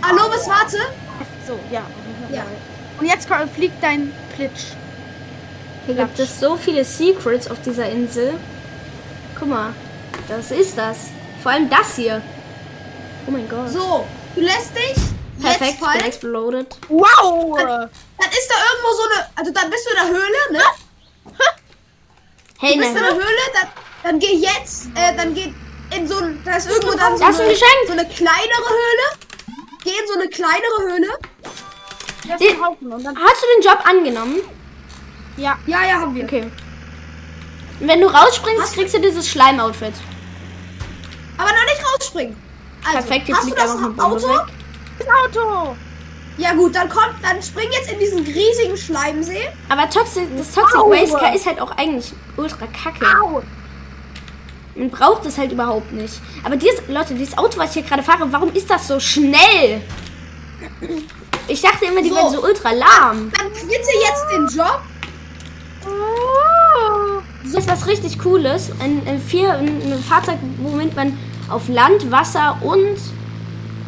Ah, 0.03 0.13
Lobes, 0.13 0.49
warte. 0.49 0.77
So, 1.51 1.59
ja. 1.73 1.83
Ja. 2.33 2.47
Und 3.01 3.07
jetzt 3.07 3.29
fliegt 3.57 3.83
dein 3.83 4.13
Plitsch. 4.37 4.67
Hier 5.85 5.97
gibt 5.97 6.17
es 6.21 6.39
so 6.39 6.57
viele 6.57 6.85
Secrets 6.85 7.51
auf 7.51 7.61
dieser 7.63 7.89
Insel. 7.91 8.35
Guck 9.37 9.49
mal, 9.49 9.75
das 10.29 10.53
ist 10.53 10.79
das. 10.79 11.09
Vor 11.43 11.51
allem 11.51 11.69
das 11.69 11.97
hier. 11.97 12.23
Oh 13.27 13.33
mein 13.33 13.49
Gott. 13.49 13.69
So, 13.71 14.07
du 14.37 14.43
lässt 14.43 14.77
dich 14.77 14.95
Perfekt, 15.43 15.79
jetzt 15.81 15.93
bin 15.93 16.07
exploded. 16.07 16.77
Wow! 16.89 17.59
Dann 17.59 18.31
ist 18.31 18.49
da 18.49 18.55
irgendwo 18.71 18.93
so 18.95 19.03
eine. 19.11 19.27
Also, 19.35 19.53
dann 19.53 19.71
bist 19.71 19.87
du 19.87 19.91
in 19.91 19.97
der 19.97 20.09
Höhle, 20.21 20.53
ne? 20.53 20.63
Hey, 22.61 22.75
Du 22.75 22.79
bist 22.79 22.91
in 22.91 22.95
der 22.95 23.03
ne. 23.03 23.15
Höhle, 23.15 23.43
dann, 23.55 23.69
dann 24.05 24.19
geh 24.21 24.37
jetzt. 24.37 24.87
Äh, 24.95 25.17
dann 25.17 25.35
geh 25.35 25.53
in 25.97 26.07
so 26.07 26.19
ein. 26.19 26.41
Da 26.45 26.59
ist 26.59 26.69
irgendwo 26.71 26.97
dann 26.97 27.17
so 27.17 27.25
Das 27.25 27.35
ist 27.35 27.41
ein 27.41 27.47
eine, 27.47 27.53
Geschenk. 27.55 27.87
so 27.87 27.93
eine 27.93 28.07
kleinere 28.07 28.69
Höhle. 28.69 29.19
Geh 29.83 29.91
in 29.91 30.07
so 30.07 30.15
eine 30.21 30.29
kleinere 30.29 30.83
Höhle. 30.83 31.09
Das 32.31 32.41
ist 32.41 32.51
ein 32.55 32.65
Haufen. 32.65 32.93
Und 32.93 33.05
dann. 33.05 33.17
Hast 33.17 33.43
du 33.43 33.47
den 33.61 33.71
Job 33.71 33.79
angenommen? 33.85 34.37
Ja. 35.37 35.59
Ja, 35.67 35.85
ja, 35.87 35.95
haben 36.01 36.15
wir. 36.15 36.25
Okay. 36.25 36.51
Und 37.81 37.89
wenn 37.89 38.01
du 38.01 38.07
rausspringst, 38.07 38.63
Hast 38.63 38.75
kriegst 38.75 38.95
du 38.95 39.01
dieses 39.01 39.29
Schleim-Outfit. 39.29 39.95
Aber 41.39 41.49
noch 41.49 41.65
nicht 41.65 41.83
rausspringen. 41.95 42.37
Also, 42.85 42.99
Perfekt, 42.99 43.29
jetzt 43.29 43.37
hast 43.39 43.45
du 43.45 43.55
fliegt 43.55 43.63
das 43.63 43.71
einfach 43.77 43.89
Bombe 43.89 44.03
Auto? 44.05 44.29
weg. 44.29 44.41
Das 44.99 45.09
Auto! 45.09 45.77
Ja 46.37 46.53
gut, 46.55 46.75
dann 46.75 46.89
kommt, 46.89 47.15
dann 47.23 47.43
spring 47.43 47.69
jetzt 47.73 47.91
in 47.91 47.99
diesen 47.99 48.19
riesigen 48.21 48.77
Schleimsee. 48.77 49.49
Aber 49.69 49.89
Toxic, 49.91 50.25
das 50.37 50.53
Toxic 50.53 50.79
Au. 50.79 50.91
Waste 50.91 51.35
ist 51.35 51.47
halt 51.47 51.61
auch 51.61 51.71
eigentlich 51.77 52.13
ultra 52.37 52.67
kacke. 52.67 53.05
Au. 53.23 53.43
Man 54.75 54.91
braucht 54.91 55.27
es 55.27 55.37
halt 55.37 55.53
überhaupt 55.53 55.93
nicht. 55.93 56.15
Aber 56.45 56.57
dieses, 56.57 56.87
Leute, 56.89 57.15
dieses 57.15 57.37
Auto, 57.37 57.59
was 57.59 57.71
ich 57.71 57.75
hier 57.75 57.83
gerade 57.83 58.03
fahre, 58.03 58.31
warum 58.31 58.53
ist 58.55 58.71
das 58.71 58.87
so 58.87 59.01
schnell? 59.01 59.83
Ich 61.49 61.61
dachte 61.63 61.87
immer, 61.87 62.03
die 62.03 62.11
So. 62.11 62.15
wären 62.17 62.33
so 62.33 62.43
ultra 62.43 62.71
lahm. 62.73 63.31
Dann 63.37 63.53
kriegt 63.53 63.71
ihr 63.71 64.01
jetzt 64.01 64.25
den 64.33 64.47
Job. 64.59 64.81
Oh. 65.87 67.21
Das 67.43 67.65
ist 67.65 67.69
was 67.69 67.87
richtig 67.87 68.19
Cooles. 68.19 68.71
Ein, 68.81 69.03
ein, 69.07 69.21
vier, 69.21 69.55
ein, 69.55 69.67
ein 69.67 70.05
Fahrzeug, 70.07 70.39
womit 70.59 70.95
man 70.95 71.19
auf 71.49 71.69
Land, 71.69 72.11
Wasser 72.11 72.57
und 72.63 72.97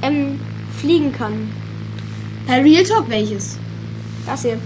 ähm, 0.03 0.41
fliegen 0.81 1.13
kann. 1.13 1.53
Herr 2.47 2.65
Real 2.65 2.83
Talk 2.85 3.09
welches? 3.09 3.59
Das 4.27 4.43
hier. 4.43 4.59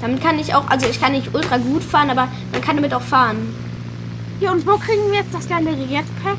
Damit 0.00 0.22
kann 0.22 0.38
ich 0.38 0.54
auch, 0.54 0.68
also 0.68 0.86
ich 0.86 1.00
kann 1.00 1.12
nicht 1.12 1.34
ultra 1.34 1.56
gut 1.56 1.82
fahren, 1.82 2.10
aber 2.10 2.28
man 2.52 2.60
kann 2.60 2.76
damit 2.76 2.92
auch 2.92 3.02
fahren. 3.02 3.54
Ja, 4.40 4.52
und 4.52 4.66
wo 4.66 4.76
kriegen 4.76 5.10
wir 5.10 5.20
jetzt 5.20 5.32
das 5.32 5.48
geile 5.48 5.70
Jetpack? 5.70 6.36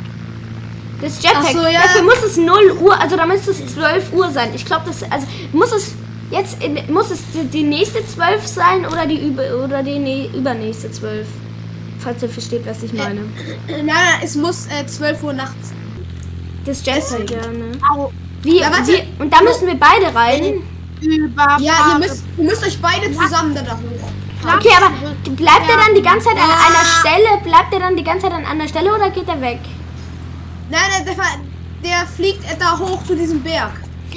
Das 1.02 1.22
Jetpack, 1.22 1.52
so, 1.52 1.66
ja. 1.68 1.82
dafür 1.82 2.04
muss 2.04 2.24
es 2.24 2.38
0 2.38 2.78
Uhr, 2.82 3.00
also 3.00 3.18
da 3.18 3.26
müsste 3.26 3.52
es 3.52 3.74
12 3.74 4.14
Uhr 4.14 4.32
sein. 4.32 4.52
Ich 4.56 4.66
glaube, 4.66 4.84
das, 4.88 5.04
also 5.12 5.28
muss 5.52 5.72
es 5.74 5.94
jetzt, 6.32 6.64
in, 6.64 6.80
muss 6.92 7.12
es 7.12 7.20
die, 7.34 7.46
die 7.48 7.64
nächste 7.64 8.06
12 8.06 8.46
sein 8.46 8.86
oder 8.86 9.06
die 9.06 9.28
über, 9.28 9.44
oder 9.64 9.84
die 9.84 10.00
ne, 10.00 10.30
übernächste 10.34 10.92
12? 10.92 11.28
Falls 12.00 12.24
ihr 12.24 12.30
versteht, 12.30 12.66
was 12.66 12.84
ich 12.84 12.94
meine. 12.94 13.22
Nein, 13.68 13.86
nein, 13.86 13.96
es 14.24 14.36
muss 14.36 14.68
äh, 14.68 14.86
12 14.86 15.24
Uhr 15.24 15.34
nachts. 15.34 15.74
Das 16.66 16.86
Jetpack, 16.86 17.30
ja, 17.30 17.48
ne? 17.52 17.72
Au. 17.94 18.12
Wie, 18.42 18.60
Ja, 18.60 18.72
warte. 18.72 18.88
wie, 18.92 19.04
und 19.22 19.34
da 19.34 19.42
müssen 19.42 19.68
wir 19.68 19.76
beide 19.76 20.14
rein. 20.16 20.62
Über. 21.02 21.58
Ja, 21.60 21.94
ihr 21.94 22.00
müsst, 22.00 22.24
ihr 22.38 22.44
müsst 22.44 22.66
euch 22.66 22.80
beide 22.82 23.12
zusammen 23.12 23.54
danach 23.54 23.78
hoch. 23.78 24.56
Okay, 24.58 24.70
aber 24.78 24.92
bleibt 25.36 25.70
er 25.70 25.78
dann 25.78 25.96
die 25.96 26.02
ganze 26.04 26.28
Zeit 26.28 26.38
an 26.38 26.50
einer 26.50 26.86
Stelle? 27.00 27.42
Bleibt 27.44 27.74
er 27.74 27.80
dann 27.80 27.96
die 27.98 28.04
ganze 28.04 28.28
Zeit 28.28 28.34
an 28.34 28.46
einer 28.46 28.68
Stelle 28.68 28.94
oder 28.94 29.10
geht 29.10 29.28
er 29.28 29.42
weg? 29.42 29.60
Nein, 30.70 30.82
nein, 30.90 31.06
der, 31.06 31.16
der 31.84 32.08
fliegt 32.08 32.44
da 32.60 32.78
hoch 32.78 33.04
zu 33.06 33.16
diesem 33.16 33.42
Berg. 33.44 33.72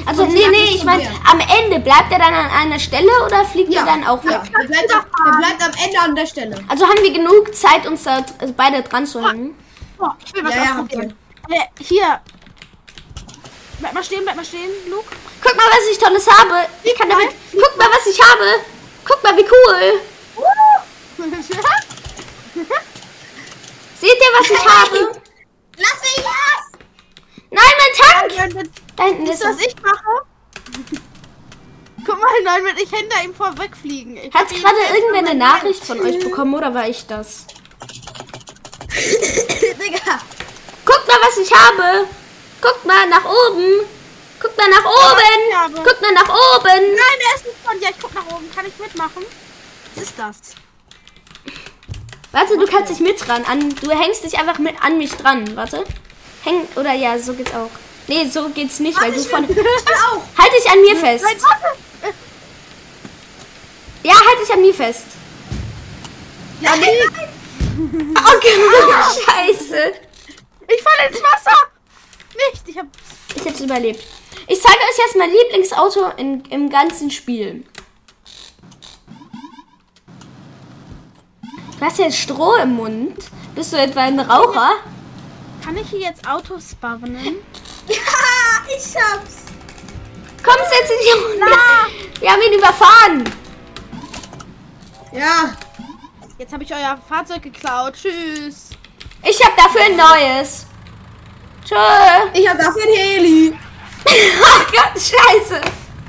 Also 0.06 0.24
nee, 0.26 0.46
nee, 0.50 0.64
ich 0.74 0.80
er 0.80 0.84
meine, 0.84 1.08
am 1.30 1.40
Ende 1.40 1.80
bleibt 1.80 2.12
er 2.12 2.18
dann 2.18 2.32
an 2.32 2.50
einer 2.50 2.78
Stelle 2.78 3.10
oder 3.26 3.44
fliegt 3.44 3.72
Ja, 3.72 3.80
er 3.80 3.86
dann 3.86 4.06
auch 4.06 4.22
ja, 4.24 4.42
weg? 4.42 4.52
der 4.52 4.66
bleibt, 4.68 4.90
der 4.90 5.32
bleibt 5.38 5.62
am 5.62 5.72
Ende 5.84 5.98
an 6.00 6.14
der 6.14 6.26
Stelle. 6.26 6.56
Also 6.68 6.86
haben 6.86 7.02
wir 7.02 7.12
genug 7.12 7.54
Zeit, 7.54 7.86
uns 7.86 8.04
da 8.04 8.24
also 8.38 8.54
beide 8.56 8.82
dran 8.82 9.06
zu 9.06 9.26
hängen. 9.26 9.54
Oh, 9.98 10.06
ich 10.24 10.32
will 10.34 10.44
was 10.44 10.54
Ja, 10.54 10.64
ja, 10.64 10.70
ausprobieren. 10.70 11.14
Äh, 11.50 11.64
hier. 11.82 12.20
Bleib 13.80 13.94
mal 13.94 14.04
stehen, 14.04 14.22
bleib 14.22 14.36
mal 14.36 14.44
stehen, 14.44 14.70
Luke. 14.88 15.06
Guck 15.42 15.56
mal, 15.56 15.64
was 15.70 15.90
ich 15.90 15.98
Tolles 15.98 16.26
habe. 16.28 16.68
Ich 16.84 16.94
kann 16.94 17.08
damit. 17.08 17.30
Guck 17.52 17.76
mal, 17.76 17.88
was 17.90 18.06
ich 18.06 18.20
habe. 18.20 18.44
Guck 19.04 19.22
mal, 19.22 19.36
wie 19.36 19.44
cool. 19.44 20.00
Seht 24.00 24.10
ihr, 24.10 24.32
was 24.38 24.50
ich 24.50 24.64
habe? 24.66 25.20
Lass 25.78 26.00
mich 26.02 26.16
los! 26.18 26.62
Nein, 27.50 27.74
mein 27.78 27.92
Tank! 27.96 28.70
Da 28.96 29.04
hinten 29.04 29.26
ist 29.26 29.44
was 29.44 29.58
er. 29.60 29.66
ich 29.66 29.76
mache? 29.82 30.26
Guck 32.06 32.20
mal, 32.20 32.42
nein, 32.42 32.64
wenn 32.64 32.76
ich 32.76 32.90
hinter 32.90 33.22
ihm 33.22 33.34
vorwegfliegen. 33.34 34.16
Ich 34.16 34.32
Hat 34.34 34.48
gerade 34.48 34.76
irgendwer 34.94 35.30
eine. 35.30 35.34
Nachricht 35.34 35.84
von 35.84 36.00
euch 36.00 36.18
bekommen 36.18 36.54
oder 36.54 36.72
war 36.74 36.88
ich 36.88 37.06
das? 37.06 37.46
Digga. 38.90 40.20
Guck 40.84 41.06
mal, 41.06 41.18
was 41.20 41.36
ich 41.36 41.52
habe. 41.52 42.06
Guck 42.60 42.84
mal 42.84 43.06
nach 43.08 43.24
oben. 43.24 43.86
Guck 44.40 44.56
mal 44.56 44.68
nach 44.68 44.84
oben. 44.84 45.74
Guck 45.84 46.00
mal 46.00 46.12
nach 46.12 46.28
oben. 46.28 46.64
Nein, 46.64 47.18
der 47.20 47.36
ist 47.36 47.46
nicht 47.46 47.58
von. 47.64 47.80
Ja, 47.80 47.90
ich 47.90 47.98
guck 48.00 48.14
nach 48.14 48.26
oben. 48.26 48.50
Kann 48.54 48.66
ich 48.66 48.78
mitmachen? 48.78 49.24
Was 49.94 50.04
ist 50.04 50.18
das? 50.18 50.38
Warte, 52.32 52.58
du 52.58 52.66
kannst 52.66 52.90
dich 52.90 53.00
mit 53.00 53.26
dran. 53.26 53.44
An, 53.44 53.74
du 53.82 53.90
hängst 53.90 54.24
dich 54.24 54.38
einfach 54.38 54.58
mit 54.58 54.74
an 54.82 54.98
mich 54.98 55.12
dran. 55.12 55.56
Warte. 55.56 55.84
Häng. 56.44 56.68
Oder 56.76 56.92
ja, 56.92 57.18
so 57.18 57.32
geht's 57.34 57.52
auch. 57.54 57.70
Nee, 58.06 58.26
so 58.26 58.48
geht's 58.48 58.80
nicht, 58.80 59.00
weil 59.00 59.12
du 59.12 59.20
von. 59.20 59.46
Halt 59.46 60.52
dich 60.52 60.70
an 60.70 60.80
mir 60.80 60.96
fest. 60.96 61.24
Nein. 61.24 62.12
Ja, 64.02 64.14
halt 64.14 64.40
dich 64.42 64.52
an 64.52 64.60
mir 64.60 64.74
fest. 64.74 65.04
Ja, 66.60 66.76
nee. 66.76 66.86
Okay, 67.78 68.48
scheiße. 69.24 69.92
Ich 70.66 70.82
falle 70.82 71.08
ins 71.08 71.22
Wasser. 71.22 71.56
Nicht. 72.34 72.62
Ich 72.66 72.76
hab. 72.76 72.86
Ich 73.36 73.44
hab's 73.46 73.60
überlebt. 73.60 74.02
Ich 74.48 74.60
zeige 74.60 74.78
euch 74.78 74.98
jetzt 74.98 75.16
mein 75.16 75.30
Lieblingsauto 75.30 76.10
in, 76.16 76.44
im 76.46 76.70
ganzen 76.70 77.10
Spiel. 77.10 77.64
Du 81.78 81.84
hast 81.84 81.98
jetzt 81.98 82.18
Stroh 82.18 82.56
im 82.56 82.74
Mund. 82.74 83.16
Bist 83.54 83.72
du 83.72 83.76
etwa 83.76 84.00
ein 84.00 84.18
Raucher? 84.18 84.72
Kann 85.64 85.76
ich 85.76 85.88
hier 85.88 86.00
jetzt 86.00 86.28
Autos 86.28 86.70
spawnen? 86.72 87.36
Ja, 87.88 87.96
ich 88.66 88.94
hab's. 88.94 89.44
Komm, 90.42 90.56
setz 90.56 90.88
dich 90.88 91.14
runter. 91.14 91.56
Wir 92.20 92.30
haben 92.30 92.42
ihn 92.42 92.58
überfahren. 92.58 93.24
Ja. 95.10 95.54
Jetzt 96.36 96.52
habe 96.52 96.64
ich 96.64 96.74
euer 96.74 96.98
Fahrzeug 97.08 97.40
geklaut. 97.42 97.94
Tschüss. 97.94 98.68
Ich 99.22 99.42
hab 99.42 99.56
dafür 99.56 99.80
ein 99.86 99.96
neues. 99.96 100.66
Tschö. 101.64 101.76
Ich 102.34 102.46
hab 102.46 102.58
dafür 102.58 102.82
ein 102.82 102.94
Heli. 102.94 103.58
Oh 104.06 104.64
Gott, 104.70 104.92
scheiße. 104.94 105.60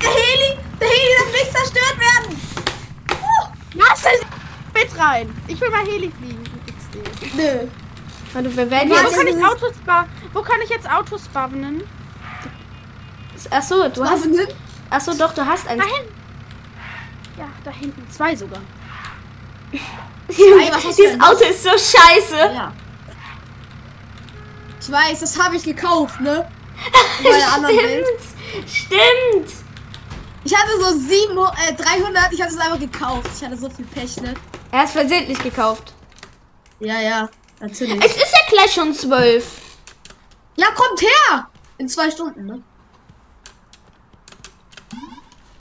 Der 0.01 0.09
Heli, 0.09 0.57
der 0.81 0.87
Heli 0.87 1.15
darf 1.17 1.31
nicht 1.31 1.51
zerstört 1.51 1.99
werden. 1.99 2.41
Lass 3.73 3.99
es 3.99 4.38
mit 4.79 4.99
rein. 4.99 5.43
Ich 5.47 5.59
will 5.59 5.69
mal 5.69 5.85
Heli 5.85 6.11
fliegen. 6.11 6.43
Nö. 7.35 7.67
Warte, 8.33 8.55
wir 8.55 8.71
werden 8.71 8.89
Wo 8.89 8.93
Was? 8.93 9.03
jetzt... 9.03 9.15
kann 9.15 9.27
ich 9.27 9.45
Autos 9.45 9.73
Wo 10.33 10.41
kann 10.41 10.61
ich 10.63 10.69
jetzt 10.69 10.89
Autos 10.89 11.25
spawnen? 11.25 11.83
Achso, 13.49 13.89
du 13.89 14.03
hast... 14.03 14.11
Was 14.11 14.21
denn? 14.23 14.47
Achso, 14.89 15.13
doch, 15.13 15.33
du 15.33 15.45
hast 15.45 15.67
eins. 15.67 15.83
Da 15.83 15.89
hinten. 15.89 16.13
Ja, 17.37 17.45
da 17.63 17.71
hinten. 17.71 18.09
Zwei 18.09 18.35
sogar. 18.35 18.61
was 19.71 20.75
hast 20.75 20.85
du 20.85 21.03
Dieses 21.03 21.11
denn? 21.11 21.21
Auto 21.21 21.43
ist 21.43 21.63
so 21.63 21.69
scheiße. 21.69 22.37
Ja. 22.53 22.73
Ich 24.81 24.91
weiß, 24.91 25.19
das 25.19 25.39
habe 25.41 25.55
ich 25.55 25.63
gekauft, 25.63 26.19
ne? 26.21 26.49
Stimmt. 27.19 28.67
Stimmt. 28.67 29.53
Ich 30.43 30.55
hatte 30.55 30.71
so 30.79 30.97
700, 30.97 31.53
äh, 31.69 31.73
300, 31.73 32.31
ich 32.31 32.41
hatte 32.41 32.53
es 32.53 32.59
einfach 32.59 32.79
gekauft. 32.79 33.29
Ich 33.35 33.45
hatte 33.45 33.57
so 33.57 33.69
viel 33.69 33.85
Pech, 33.85 34.17
ne? 34.17 34.33
Er 34.71 34.83
ist 34.83 34.91
versehentlich 34.93 35.39
gekauft. 35.39 35.93
Ja, 36.79 36.99
ja, 36.99 37.29
natürlich. 37.59 38.03
Es 38.03 38.15
ist 38.15 38.31
ja 38.31 38.39
gleich 38.49 38.73
schon 38.73 38.93
zwölf. 38.93 39.61
Ja, 40.55 40.67
kommt 40.71 41.01
her! 41.01 41.49
In 41.77 41.87
zwei 41.87 42.11
Stunden, 42.11 42.45
ne? 42.45 42.61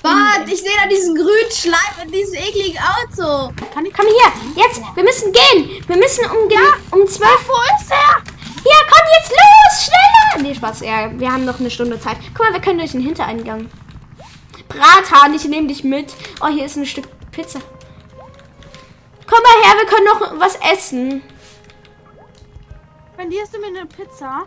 Warte, 0.02 0.52
ich 0.52 0.60
sehe 0.60 0.76
da 0.80 0.88
diesen 0.88 1.14
grünen 1.14 1.50
Schleim 1.50 2.06
in 2.06 2.12
diesem 2.12 2.34
ekligen 2.34 2.78
Auto. 2.78 3.52
Kann 3.74 3.84
ich. 3.84 3.92
Komm 3.92 4.06
her, 4.06 4.32
jetzt, 4.56 4.80
wir 4.94 5.02
müssen 5.02 5.32
gehen. 5.32 5.84
Wir 5.86 5.96
müssen 5.96 6.24
um, 6.26 6.48
ja. 6.50 6.60
um 6.90 7.06
zwölf. 7.06 7.48
Wo 7.48 7.54
ist 7.80 7.90
er? 7.90 8.22
Hier, 8.62 8.86
komm 8.90 9.06
jetzt 9.18 9.30
los, 9.30 9.84
schneller. 9.84 10.42
Nee, 10.42 10.54
Spaß, 10.54 10.80
ja, 10.80 11.10
wir 11.18 11.32
haben 11.32 11.44
noch 11.44 11.58
eine 11.58 11.70
Stunde 11.70 11.98
Zeit. 12.00 12.18
Guck 12.34 12.46
mal, 12.46 12.52
wir 12.52 12.60
können 12.60 12.78
durch 12.78 12.92
den 12.92 13.00
Hintereingang. 13.00 13.68
Brathahn, 14.68 15.34
ich 15.34 15.44
nehme 15.44 15.66
dich 15.66 15.84
mit. 15.84 16.14
Oh, 16.40 16.48
hier 16.48 16.66
ist 16.66 16.76
ein 16.76 16.86
Stück 16.86 17.06
Pizza. 17.30 17.60
Komm 19.28 19.42
mal 19.42 19.62
her, 19.62 19.76
wir 19.78 19.86
können 19.86 20.06
noch 20.06 20.40
was 20.40 20.56
essen. 20.72 21.22
Wenn 23.16 23.30
dir 23.30 23.44
du 23.52 23.58
mir 23.58 23.66
eine 23.66 23.86
Pizza 23.86 24.46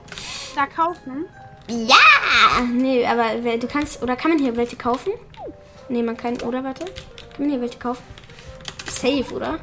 da 0.56 0.66
kaufen. 0.66 1.28
Ja! 1.68 2.62
Nee, 2.72 3.06
aber 3.06 3.58
du 3.58 3.68
kannst, 3.68 4.02
oder 4.02 4.16
kann 4.16 4.32
man 4.32 4.40
hier 4.40 4.56
welche 4.58 4.76
kaufen? 4.76 5.14
Nee, 5.90 6.02
man 6.02 6.18
kann, 6.18 6.42
oder 6.42 6.64
warte. 6.64 6.86
Kann 6.86 7.40
man 7.40 7.50
hier 7.50 7.62
welche 7.62 7.78
kaufen? 7.78 8.04
Safe, 8.90 9.26
oder? 9.34 9.60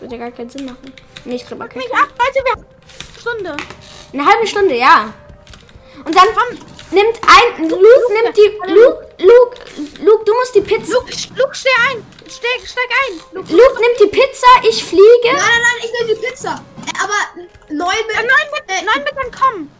Würde 0.00 0.16
ja 0.16 0.20
gar 0.20 0.30
keinen 0.30 0.50
Sinn 0.50 0.66
machen. 0.66 0.92
Nee, 1.24 1.36
ich 1.36 1.46
glaube, 1.46 1.60
man 1.60 1.68
kann. 1.68 1.78
Mich 1.78 1.92
ab, 1.92 2.08
Leute, 2.18 2.44
wir 2.44 2.52
haben 2.52 2.64
eine 2.64 3.20
Stunde. 3.20 3.56
Eine 4.12 4.26
halbe 4.26 4.46
Stunde, 4.46 4.76
ja. 4.76 5.14
Und 6.04 6.14
dann 6.14 6.26
nimmt 6.90 7.20
ein, 7.22 7.68
Luke 7.68 8.12
nimmt 8.22 8.36
die, 8.36 8.72
Luke, 8.72 9.08
Luke, 9.18 10.04
Luke, 10.04 10.24
du 10.24 10.34
musst 10.34 10.54
die 10.54 10.60
Pizza, 10.60 10.92
Luke, 10.92 11.12
Luke, 11.36 11.54
steh 11.54 11.68
ein. 11.90 12.13
Steig, 12.28 12.66
steig 12.66 12.90
ein. 13.08 13.20
Luke, 13.32 13.52
Luke 13.52 13.80
nimmt 13.80 14.00
die 14.00 14.06
Pizza, 14.06 14.46
ich 14.68 14.82
fliege. 14.84 15.02
Nein, 15.24 15.34
nein, 15.36 15.60
nein, 15.62 15.78
ich 15.84 15.92
will 16.08 16.14
die 16.14 16.26
Pizza. 16.26 16.62
Äh, 16.86 17.02
aber 17.02 17.42
neun 17.70 17.94
mit. 18.06 18.16
äh, 18.16 18.22
nein, 18.22 18.48
mit, 18.52 18.64
äh, 18.68 18.82
nein, 18.84 19.04
mit 19.04 19.14
dann 19.16 19.30
komm. 19.30 19.70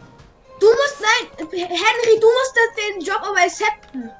Du 0.59 0.67
musst, 0.67 0.97
nein, 1.01 1.29
Henry, 1.51 2.19
du 2.19 2.27
musst 2.27 2.53
das, 2.55 2.75
den 2.85 3.01
Job 3.01 3.19
aber 3.23 3.39
accepten. 3.39 4.11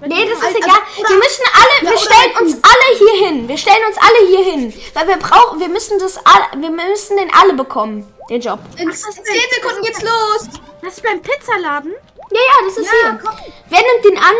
Nee, 0.00 0.28
das 0.28 0.38
ist 0.38 0.44
Also, 0.44 0.58
egal. 0.58 0.76
oder- 0.98 1.08
Wir 1.08 1.16
müssen 1.16 1.44
alle, 1.54 1.86
Ja, 1.86 1.90
wir 1.90 1.98
stellen 1.98 2.36
uns 2.42 2.54
alle 2.62 2.98
hier 2.98 3.26
hin. 3.26 3.48
Wir 3.48 3.56
stellen 3.56 3.84
uns 3.86 3.96
alle 3.96 4.26
hier 4.28 4.44
hin. 4.44 4.82
Weil 4.92 5.08
wir 5.08 5.16
brauchen, 5.16 5.58
wir 5.60 5.68
müssen 5.68 5.98
das 5.98 6.18
alle, 6.18 6.60
wir 6.62 6.70
müssen 6.70 7.16
den 7.16 7.32
alle 7.32 7.54
bekommen, 7.54 8.12
den 8.28 8.40
Job. 8.42 8.58
In 8.76 8.88
Was 8.90 8.96
ist 8.98 9.14
10 9.14 9.24
denn- 9.24 9.42
Sekunden 9.54 9.82
geht's 9.82 10.02
los. 10.02 10.48
Das 10.82 10.94
ist 10.94 11.02
beim 11.02 11.22
Pizzaladen. 11.22 11.94
Ja, 12.30 12.40
ja, 12.40 12.66
das 12.66 12.76
ist 12.76 12.86
Ja, 12.86 12.92
hier. 13.10 13.20
komm. 13.24 13.36
Wer 13.70 13.80
nimmt 13.80 14.04
den 14.04 14.18
an? 14.18 14.34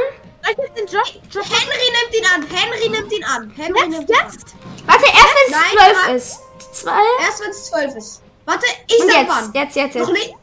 Soll 0.46 0.52
ich 0.52 0.58
jetzt 0.58 0.78
den 0.78 0.86
Job, 0.86 1.06
Job 1.30 1.44
Henry 1.44 1.88
nimmt 1.96 2.14
ihn 2.14 2.26
an. 2.34 2.46
Henry 2.56 2.88
nimmt 2.88 3.12
ihn 3.12 3.24
an. 3.24 3.52
Henry 3.56 3.78
jetzt, 3.80 3.88
nimmt 3.90 4.10
ihn 4.10 4.16
an. 4.16 4.26
jetzt? 4.32 4.54
Warte, 4.86 5.04
erst 5.06 5.34
wenn 5.34 5.54
es 5.54 5.72
zwölf 5.72 6.16
ist. 6.16 6.40
Zwei. 6.72 7.00
Erst 7.24 7.40
wenn 7.42 7.50
es 7.50 7.64
zwölf 7.66 7.94
ist. 7.96 8.22
Warte, 8.44 8.66
ich 8.86 9.00
Und 9.00 9.10
sag 9.10 9.16
jetzt, 9.20 9.28
wann. 9.28 9.52
jetzt, 9.54 9.76
jetzt, 9.76 9.96
Noch 9.96 10.08
jetzt. 10.08 10.18
nicht? 10.18 10.34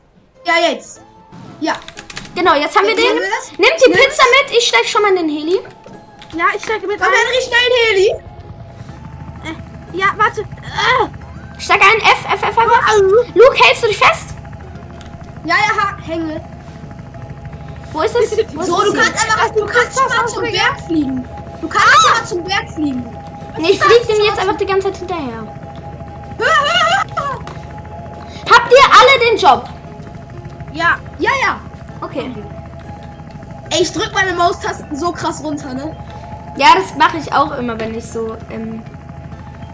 Ja, 0.45 0.53
jetzt. 0.69 1.01
Ja. 1.61 1.75
Genau, 2.35 2.55
jetzt 2.55 2.75
haben 2.75 2.85
wir 2.87 2.95
Jetzt 2.95 3.03
den. 3.09 3.15
wir. 3.17 3.67
Nimmt 3.69 3.81
die 3.85 3.89
Nimm. 3.91 3.99
Pizza 3.99 4.23
mit. 4.41 4.57
Ich 4.57 4.67
steig 4.67 4.85
schon 4.87 5.01
mal 5.03 5.09
in 5.09 5.15
den 5.15 5.29
Heli. 5.29 5.59
Ja, 6.35 6.45
ich 6.55 6.63
steige 6.63 6.85
mit 6.87 6.99
Komm, 6.99 7.07
ein. 7.07 7.13
Henry, 7.13 7.41
schnell 7.41 7.59
in 7.69 7.87
Heli. 7.87 8.09
Äh, 9.45 9.97
ja, 9.97 10.07
warte. 10.17 10.41
Äh, 10.41 11.61
Steig 11.61 11.81
ein. 11.81 12.01
F, 12.01 12.25
F, 12.33 12.41
F, 12.43 12.57
F. 12.57 12.57
F. 12.57 13.35
Luke, 13.35 13.63
hältst 13.63 13.83
du 13.83 13.87
dich 13.87 13.97
fest? 13.97 14.29
Ja, 15.45 15.55
ja, 15.55 15.81
ha, 15.81 15.97
hänge. 16.05 16.41
Wo 17.93 18.01
ist 18.01 18.15
es? 18.15 18.31
Wo 18.53 18.61
ist 18.61 18.67
So, 18.67 18.81
es 18.81 18.91
du 18.91 18.93
kannst 18.93 19.23
einfach, 19.23 19.49
du 19.51 19.65
kannst 19.65 19.97
das 19.97 20.17
mal 20.17 20.27
zum. 20.27 20.41
Berg 20.41 20.81
fliegen. 20.87 21.25
Du 21.61 21.67
kannst 21.67 21.87
ah! 21.87 22.19
mal 22.19 22.25
zum 22.27 22.43
Berg 22.43 22.69
fliegen. 22.71 23.05
Nee, 23.59 23.69
ich 23.69 23.79
flieg 23.79 24.07
dem 24.07 24.25
jetzt 24.25 24.39
einfach 24.39 24.57
die 24.57 24.65
ganze 24.65 24.87
Zeit 24.87 24.97
hinterher. 24.97 25.47
Habt 28.51 28.71
ihr 28.71 28.85
alle 28.99 29.19
den 29.29 29.37
Job? 29.37 29.69
ja, 30.73 30.97
Ja, 31.19 31.31
ja. 31.45 31.59
Okay. 32.01 32.33
Ey, 33.69 33.81
ich 33.81 33.91
drück 33.93 34.11
meine 34.13 34.33
Maustasten 34.33 34.95
so 34.95 35.11
krass 35.11 35.43
runter, 35.43 35.73
ne? 35.73 35.95
Ja, 36.57 36.67
das 36.75 36.95
mache 36.97 37.17
ich 37.17 37.31
auch 37.31 37.57
immer, 37.57 37.79
wenn 37.79 37.95
ich 37.95 38.05
so 38.05 38.35
ähm, 38.49 38.83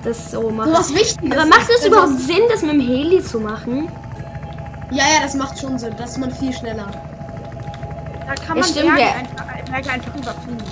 das 0.03 0.31
so 0.31 0.41
So 0.41 0.49
mache. 0.51 0.71
was 0.71 0.93
Wichtiges. 0.93 1.37
Aber 1.37 1.45
macht 1.47 1.69
es 1.69 1.83
Wenn 1.83 1.91
überhaupt 1.91 2.19
Sinn, 2.19 2.43
das 2.49 2.61
mit 2.61 2.71
dem 2.73 2.81
Heli 2.81 3.23
zu 3.23 3.39
machen? 3.39 3.89
Ja, 4.91 5.05
ja, 5.05 5.21
das 5.21 5.35
macht 5.35 5.59
schon 5.59 5.79
Sinn. 5.79 5.95
Das 5.97 6.11
ist 6.11 6.17
man 6.17 6.31
viel 6.31 6.53
schneller. 6.53 6.87
Da 8.29 8.35
kann 8.35 8.47
Ja, 8.57 8.61
man 8.61 8.63
stimmt, 8.63 8.85
Berge, 8.95 9.01
ja. 9.01 9.13
einfach, 9.15 9.45
Berge 9.71 9.89
einfach 9.89 10.15
überfliegen. 10.15 10.63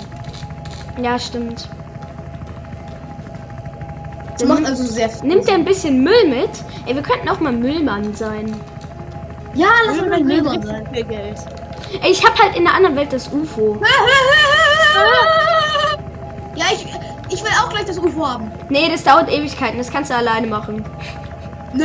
Ja, 1.02 1.18
stimmt. 1.18 1.68
Das 4.38 4.44
macht 4.48 4.64
also 4.66 4.84
sehr 4.84 5.08
viel 5.10 5.28
Nimmt 5.28 5.48
der 5.48 5.54
ein 5.54 5.64
bisschen 5.64 6.02
Müll 6.04 6.28
mit? 6.28 6.50
Ey, 6.86 6.94
wir 6.94 7.02
könnten 7.02 7.28
auch 7.28 7.40
mal 7.40 7.52
Müllmann 7.52 8.14
sein. 8.14 8.54
Ja, 9.54 9.68
lass 9.86 9.96
mal 9.96 10.10
mein 10.10 10.24
Müllmann 10.26 10.62
sein. 10.62 10.86
viel 10.92 11.04
Geld. 11.04 11.38
Ey, 12.02 12.10
ich 12.12 12.24
hab 12.24 12.40
halt 12.40 12.54
in 12.56 12.64
der 12.64 12.74
anderen 12.74 12.94
Welt 12.96 13.12
das 13.12 13.28
UFO. 13.32 13.78
Ja, 16.54 16.66
ich, 16.72 16.86
ich 17.30 17.42
will 17.42 17.50
auch 17.62 17.68
gleich 17.70 17.84
das 17.86 17.98
UFO 17.98 18.26
haben. 18.26 18.50
Nee, 18.68 18.88
das 18.90 19.02
dauert 19.04 19.28
Ewigkeiten. 19.30 19.78
Das 19.78 19.90
kannst 19.90 20.10
du 20.10 20.14
alleine 20.16 20.46
machen. 20.46 20.84
Nö. 21.72 21.84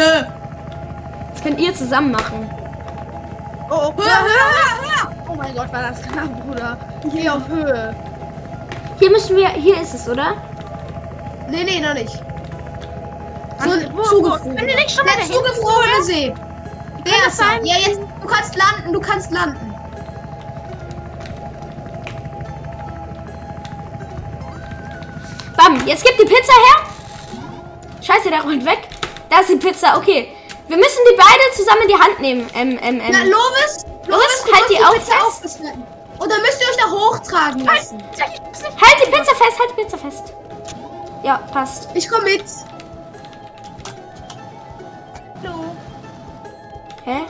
Das 1.32 1.42
könnt 1.44 1.60
ihr 1.60 1.74
zusammen 1.74 2.12
machen. 2.12 2.50
Oh, 3.70 3.92
oh, 3.96 4.02
Oh 5.34 5.36
mein 5.36 5.56
Gott, 5.56 5.74
war 5.74 5.82
das 5.82 6.02
knapp, 6.04 6.46
Bruder. 6.46 6.78
Ich 7.04 7.12
gehe 7.12 7.34
auf 7.34 7.48
Höhe. 7.48 7.96
Hier 9.00 9.10
müssen 9.10 9.36
wir. 9.36 9.50
Hier 9.50 9.82
ist 9.82 9.96
es, 9.96 10.08
oder? 10.08 10.36
Nee, 11.50 11.64
nee, 11.64 11.80
noch 11.80 11.96
nicht. 11.96 12.22
So 13.64 13.70
zugefroren. 14.10 14.56
Wenn 14.56 14.68
du 14.68 14.76
nicht 14.76 14.92
schon 14.92 15.06
mal 15.06 15.16
Der 15.18 15.26
zugefrorene 15.26 16.04
See. 16.04 16.34
Der 17.06 17.28
ist 17.28 17.40
da. 17.40 17.46
sein? 17.46 17.66
Ja, 17.66 17.78
jetzt. 17.78 18.00
Du 18.22 18.28
kannst 18.28 18.56
landen, 18.56 18.94
du 18.94 19.00
kannst 19.00 19.32
landen. 19.32 19.74
Bam, 25.58 25.88
jetzt 25.88 26.06
gib 26.06 26.18
die 26.18 26.26
Pizza 26.26 26.54
her. 26.54 26.88
Scheiße, 28.02 28.30
der 28.30 28.42
rollt 28.44 28.66
weg. 28.66 28.88
Da 29.30 29.40
ist 29.40 29.50
die 29.50 29.56
Pizza. 29.56 29.98
Okay. 29.98 30.28
Wir 30.68 30.78
müssen 30.78 31.00
die 31.12 31.18
beide 31.18 31.56
zusammen 31.56 31.82
in 31.84 31.88
die 31.88 31.96
Hand 32.02 32.20
nehmen. 32.20 32.48
Ähm, 32.54 32.80
ähm, 32.82 33.02
ähm. 33.02 33.12
Na, 33.12 33.24
Lovis, 33.24 33.86
Lovis, 34.08 34.44
du 34.46 34.54
halt 34.54 34.70
die 34.70 34.84
auch 34.84 34.94
Pizza 34.94 35.14
fest. 35.32 35.60
dann 35.64 36.42
müsst 36.42 36.62
ihr 36.62 36.68
euch 36.68 36.78
da 36.78 36.92
hochtragen 36.92 37.66
lassen. 37.66 38.04
Halt 38.20 39.06
die 39.06 39.12
Pizza 39.12 39.36
fest, 39.36 39.60
halt 39.60 39.72
die 39.72 39.84
Pizza 39.84 39.98
fest. 39.98 40.34
Ja, 41.24 41.38
passt. 41.52 41.90
Ich 41.94 42.10
komm 42.10 42.24
mit. 42.24 42.44
Hallo. 45.44 45.76
Hä? 47.06 47.22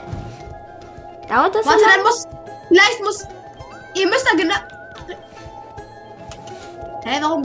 Dauert 1.28 1.54
das 1.54 1.66
Warte, 1.66 1.84
dann 1.84 2.02
muss. 2.02 2.26
Vielleicht 2.68 3.00
muss. 3.02 3.26
Ihr 3.94 4.08
müsst 4.08 4.26
da 4.26 4.36
genau. 4.36 4.54
Hä, 7.04 7.18
warum? 7.20 7.42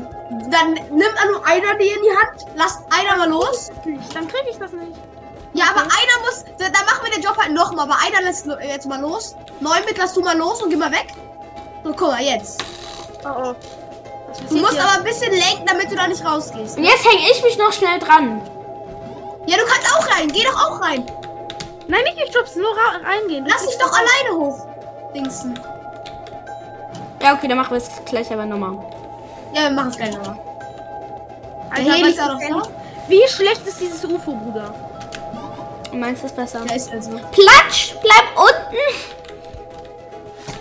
Dann 0.49 0.73
nimmt 0.73 1.15
nur 1.31 1.45
einer 1.45 1.75
die 1.75 1.87
in 1.87 2.01
die 2.03 2.17
Hand. 2.17 2.45
Lasst 2.55 2.81
einer 2.89 3.17
mal 3.17 3.29
los. 3.29 3.69
Dann 4.13 4.27
krieg 4.27 4.45
ich 4.49 4.57
das 4.57 4.71
nicht. 4.71 4.97
Ja, 5.59 5.65
aber 5.71 5.81
einer 5.81 6.25
muss. 6.25 6.45
Da, 6.57 6.69
da 6.69 6.79
machen 6.85 7.03
wir 7.03 7.11
den 7.11 7.21
Job 7.21 7.37
halt 7.37 7.51
nochmal. 7.51 7.85
Aber 7.85 7.97
einer 8.05 8.21
lässt 8.21 8.45
jetzt 8.65 8.87
mal 8.87 9.01
los. 9.01 9.35
Neun 9.59 9.83
mit 9.85 9.97
lass 9.97 10.13
du 10.13 10.21
mal 10.21 10.37
los 10.37 10.61
und 10.63 10.69
geh 10.69 10.77
mal 10.77 10.91
weg. 10.91 11.07
So, 11.83 11.91
guck 11.91 12.11
mal, 12.11 12.21
jetzt. 12.21 12.63
Oh 13.25 13.27
oh. 13.27 13.55
Du 14.47 14.55
musst 14.55 14.71
hier? 14.71 14.83
aber 14.83 14.99
ein 14.99 15.03
bisschen 15.03 15.33
lenken, 15.33 15.65
damit 15.65 15.91
du 15.91 15.97
da 15.97 16.07
nicht 16.07 16.23
rausgehst. 16.23 16.77
Und 16.77 16.85
jetzt 16.85 17.05
hänge 17.05 17.29
ich 17.29 17.43
mich 17.43 17.57
noch 17.57 17.73
schnell 17.73 17.99
dran. 17.99 18.41
Ja, 19.47 19.57
du 19.57 19.65
kannst 19.65 19.93
auch 19.93 20.17
rein. 20.17 20.29
Geh 20.29 20.43
doch 20.45 20.55
auch 20.55 20.81
rein. 20.81 21.05
Nein, 21.87 22.03
nicht 22.03 22.17
ich 22.25 22.33
schubsen, 22.33 22.61
nur 22.61 22.71
reingehen. 23.03 23.43
Du 23.43 23.51
Lass 23.51 23.65
dich 23.65 23.77
doch 23.77 23.91
alleine 23.91 24.39
hoch. 24.39 24.65
Dingsen. 25.13 25.59
Ja, 27.21 27.33
okay, 27.33 27.49
dann 27.49 27.57
machen 27.57 27.71
wir 27.71 27.79
es 27.79 27.89
gleich 28.05 28.31
aber 28.31 28.45
nochmal. 28.45 28.77
Ja, 29.53 29.63
wir 29.63 29.71
machen 29.71 29.89
es 29.89 29.97
gleich 29.97 30.15
nochmal. 30.15 30.39
Der 31.75 31.83
Heli 31.83 32.03
was 32.03 32.09
ist 32.11 32.21
auch 32.21 32.49
noch 32.49 32.67
da. 32.67 32.73
Wie 33.09 33.27
schlecht 33.27 33.67
ist 33.67 33.81
dieses 33.81 34.05
UFO, 34.05 34.35
Bruder? 34.35 34.73
Meinst 35.93 36.21
du 36.23 36.27
es 36.27 36.33
besser? 36.35 36.61
Der 36.65 36.75
ist 36.75 36.91
also. 36.91 37.11
Platsch, 37.31 37.93
bleib 38.01 38.25
unten. 38.35 38.77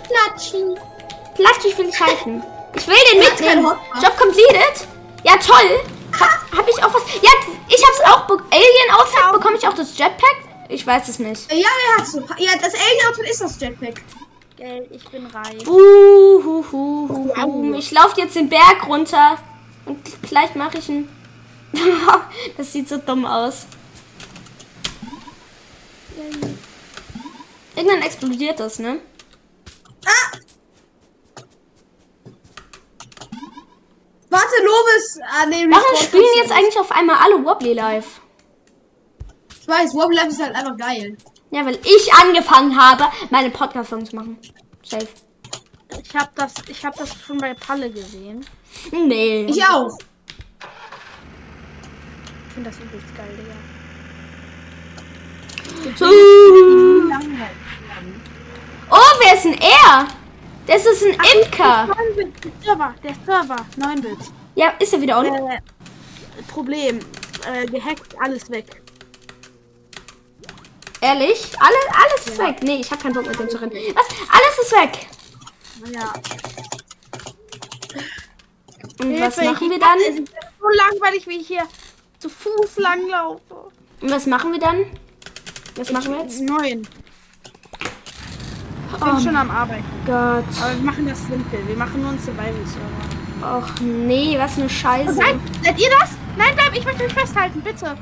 Platschi. 0.07 0.63
Platsch, 1.35 1.65
ich 1.65 1.77
will 1.77 1.85
dich 1.85 1.99
halten. 1.99 2.43
Ich 2.75 2.87
will 2.87 2.95
den 3.13 3.21
Ja, 3.21 3.29
mitnehmen. 3.29 3.65
Job 4.01 4.17
completed. 4.17 4.87
Ja, 5.23 5.33
toll. 5.37 5.79
Hab, 6.19 6.57
hab 6.57 6.67
ich 6.67 6.83
auch 6.83 6.93
was. 6.93 7.03
Ja, 7.21 7.29
ich 7.67 7.83
hab's 7.85 8.01
auch. 8.11 8.25
be- 8.27 8.43
Alien 8.51 8.91
Outfit. 8.99 9.31
Bekomme 9.33 9.57
ich 9.57 9.67
auch 9.67 9.73
das 9.73 9.97
Jetpack? 9.97 10.35
Ich 10.69 10.85
weiß 10.85 11.07
es 11.09 11.19
nicht. 11.19 11.51
Ja, 11.51 11.57
ja, 11.57 11.65
hast 11.99 12.13
du. 12.15 12.19
Ja, 12.37 12.51
das 12.61 12.73
Alien-Outfit 12.73 13.29
ist 13.29 13.41
das 13.41 13.59
Jetpack. 13.59 14.01
Geld, 14.57 14.87
ich 14.91 15.03
bin 15.09 15.25
reich. 15.27 15.65
Uh, 15.67 16.43
hu, 16.43 16.63
hu, 16.71 17.09
hu, 17.09 17.35
hu. 17.35 17.73
Ich 17.75 17.91
laufe 17.91 18.19
jetzt 18.19 18.35
den 18.35 18.49
Berg 18.49 18.85
runter. 18.87 19.37
Und 19.85 20.21
gleich 20.23 20.53
mache 20.55 20.77
ich 20.77 20.89
einen. 20.89 21.09
das 22.57 22.71
sieht 22.73 22.87
so 22.89 22.97
dumm 22.97 23.25
aus. 23.25 23.65
Irgendwann 27.75 28.01
explodiert 28.01 28.59
das, 28.59 28.79
ne? 28.79 28.99
Ah! 30.05 30.37
Warte, 34.29 34.63
Lovis. 34.63 35.19
Ah, 35.23 35.45
nee, 35.45 35.65
Warum 35.69 35.95
spielen 36.01 36.23
jetzt 36.37 36.51
eigentlich 36.51 36.77
auf 36.77 36.91
einmal 36.91 37.17
alle 37.17 37.43
Wobbly 37.43 37.73
Live? 37.73 38.21
Ich 39.61 39.67
weiß, 39.67 39.93
Wobble 39.95 40.15
Life 40.15 40.29
ist 40.29 40.41
halt 40.41 40.55
einfach 40.55 40.77
geil. 40.77 41.17
Ja, 41.51 41.65
weil 41.65 41.79
ich 41.83 42.13
angefangen 42.13 42.79
habe, 42.79 43.05
meine 43.29 43.49
Podcast-Songs 43.49 44.09
zu 44.09 44.15
machen. 44.15 44.37
Safe. 44.83 45.07
Ich 46.03 46.15
hab 46.15 46.35
das, 46.35 46.53
ich 46.67 46.85
hab 46.85 46.95
das 46.95 47.15
schon 47.15 47.37
bei 47.39 47.53
Palle 47.53 47.89
gesehen. 47.89 48.45
Nee. 48.91 49.45
Ich 49.45 49.63
auch. 49.65 49.97
Ich 52.47 52.53
finde 52.53 52.69
das 52.69 52.79
übelst 52.79 53.15
geil, 53.15 53.29
Digga. 53.37 53.78
Oh, 58.91 58.95
wer 59.21 59.35
ist 59.35 59.43
denn 59.45 59.53
er? 59.53 60.07
Das 60.67 60.85
ist 60.85 61.03
ein 61.03 61.13
Imker. 61.13 61.87
9-Bit, 61.87 62.43
der 62.43 62.51
Server, 62.63 62.95
der 63.03 63.15
Server, 63.25 63.65
9-Bit. 63.77 64.17
Ja, 64.55 64.69
ist 64.79 64.93
er 64.93 65.01
wieder 65.01 65.19
unten? 65.19 65.35
Äh, 65.47 65.61
Problem, 66.47 66.99
äh, 67.51 67.65
gehackt, 67.65 68.15
alles 68.21 68.49
weg. 68.49 68.81
Ehrlich? 71.01 71.51
Alle, 71.59 71.75
alles 71.93 72.27
ist 72.27 72.37
weg. 72.39 72.57
Nee, 72.61 72.81
ich 72.81 72.91
habe 72.91 73.01
keinen 73.01 73.13
Bock 73.13 73.25
mit 73.25 73.39
dem 73.39 73.49
zu 73.49 73.61
rennen. 73.61 73.71
Was? 73.93 74.05
Alles 74.29 74.59
ist 74.63 74.71
weg. 74.73 75.07
Ja. 75.93 76.13
Und 79.01 79.19
was 79.21 79.35
Hilfe, 79.35 79.51
machen 79.51 79.63
ich- 79.65 79.71
wir 79.71 79.79
dann? 79.79 79.97
Es 79.99 80.19
ist 80.19 80.27
so 80.59 80.67
langweilig, 80.69 81.25
wie 81.27 81.37
ich 81.39 81.47
hier 81.47 81.63
zu 82.19 82.27
Fuß 82.29 82.77
langlaufe. 82.77 83.41
Und 84.01 84.11
was 84.11 84.25
machen 84.25 84.51
wir 84.51 84.59
dann? 84.59 84.85
Was 85.79 85.91
machen 85.93 86.11
wir 86.13 86.21
jetzt? 86.23 86.41
Neun. 86.41 86.81
Ich 88.91 88.99
bin 88.99 89.13
Oh 89.15 89.19
schon 89.19 89.35
am 89.35 89.49
Arbeiten. 89.49 89.83
Gott. 90.05 90.43
Aber 90.61 90.75
wir 90.75 90.83
machen 90.83 91.07
das 91.07 91.19
simpel. 91.25 91.59
Wir 91.67 91.75
machen 91.77 92.01
nur 92.01 92.09
einen 92.09 92.19
Survival-Server. 92.19 93.57
Och 93.57 93.79
nee, 93.79 94.37
was 94.37 94.57
eine 94.57 94.69
Scheiße. 94.69 95.17
Nein, 95.17 95.39
seid 95.63 95.79
ihr 95.79 95.89
das? 96.01 96.11
Nein, 96.37 96.49
bleib, 96.55 96.75
ich 96.75 96.83
möchte 96.83 97.03
mich 97.03 97.13
festhalten, 97.13 97.61
bitte. 97.61 97.95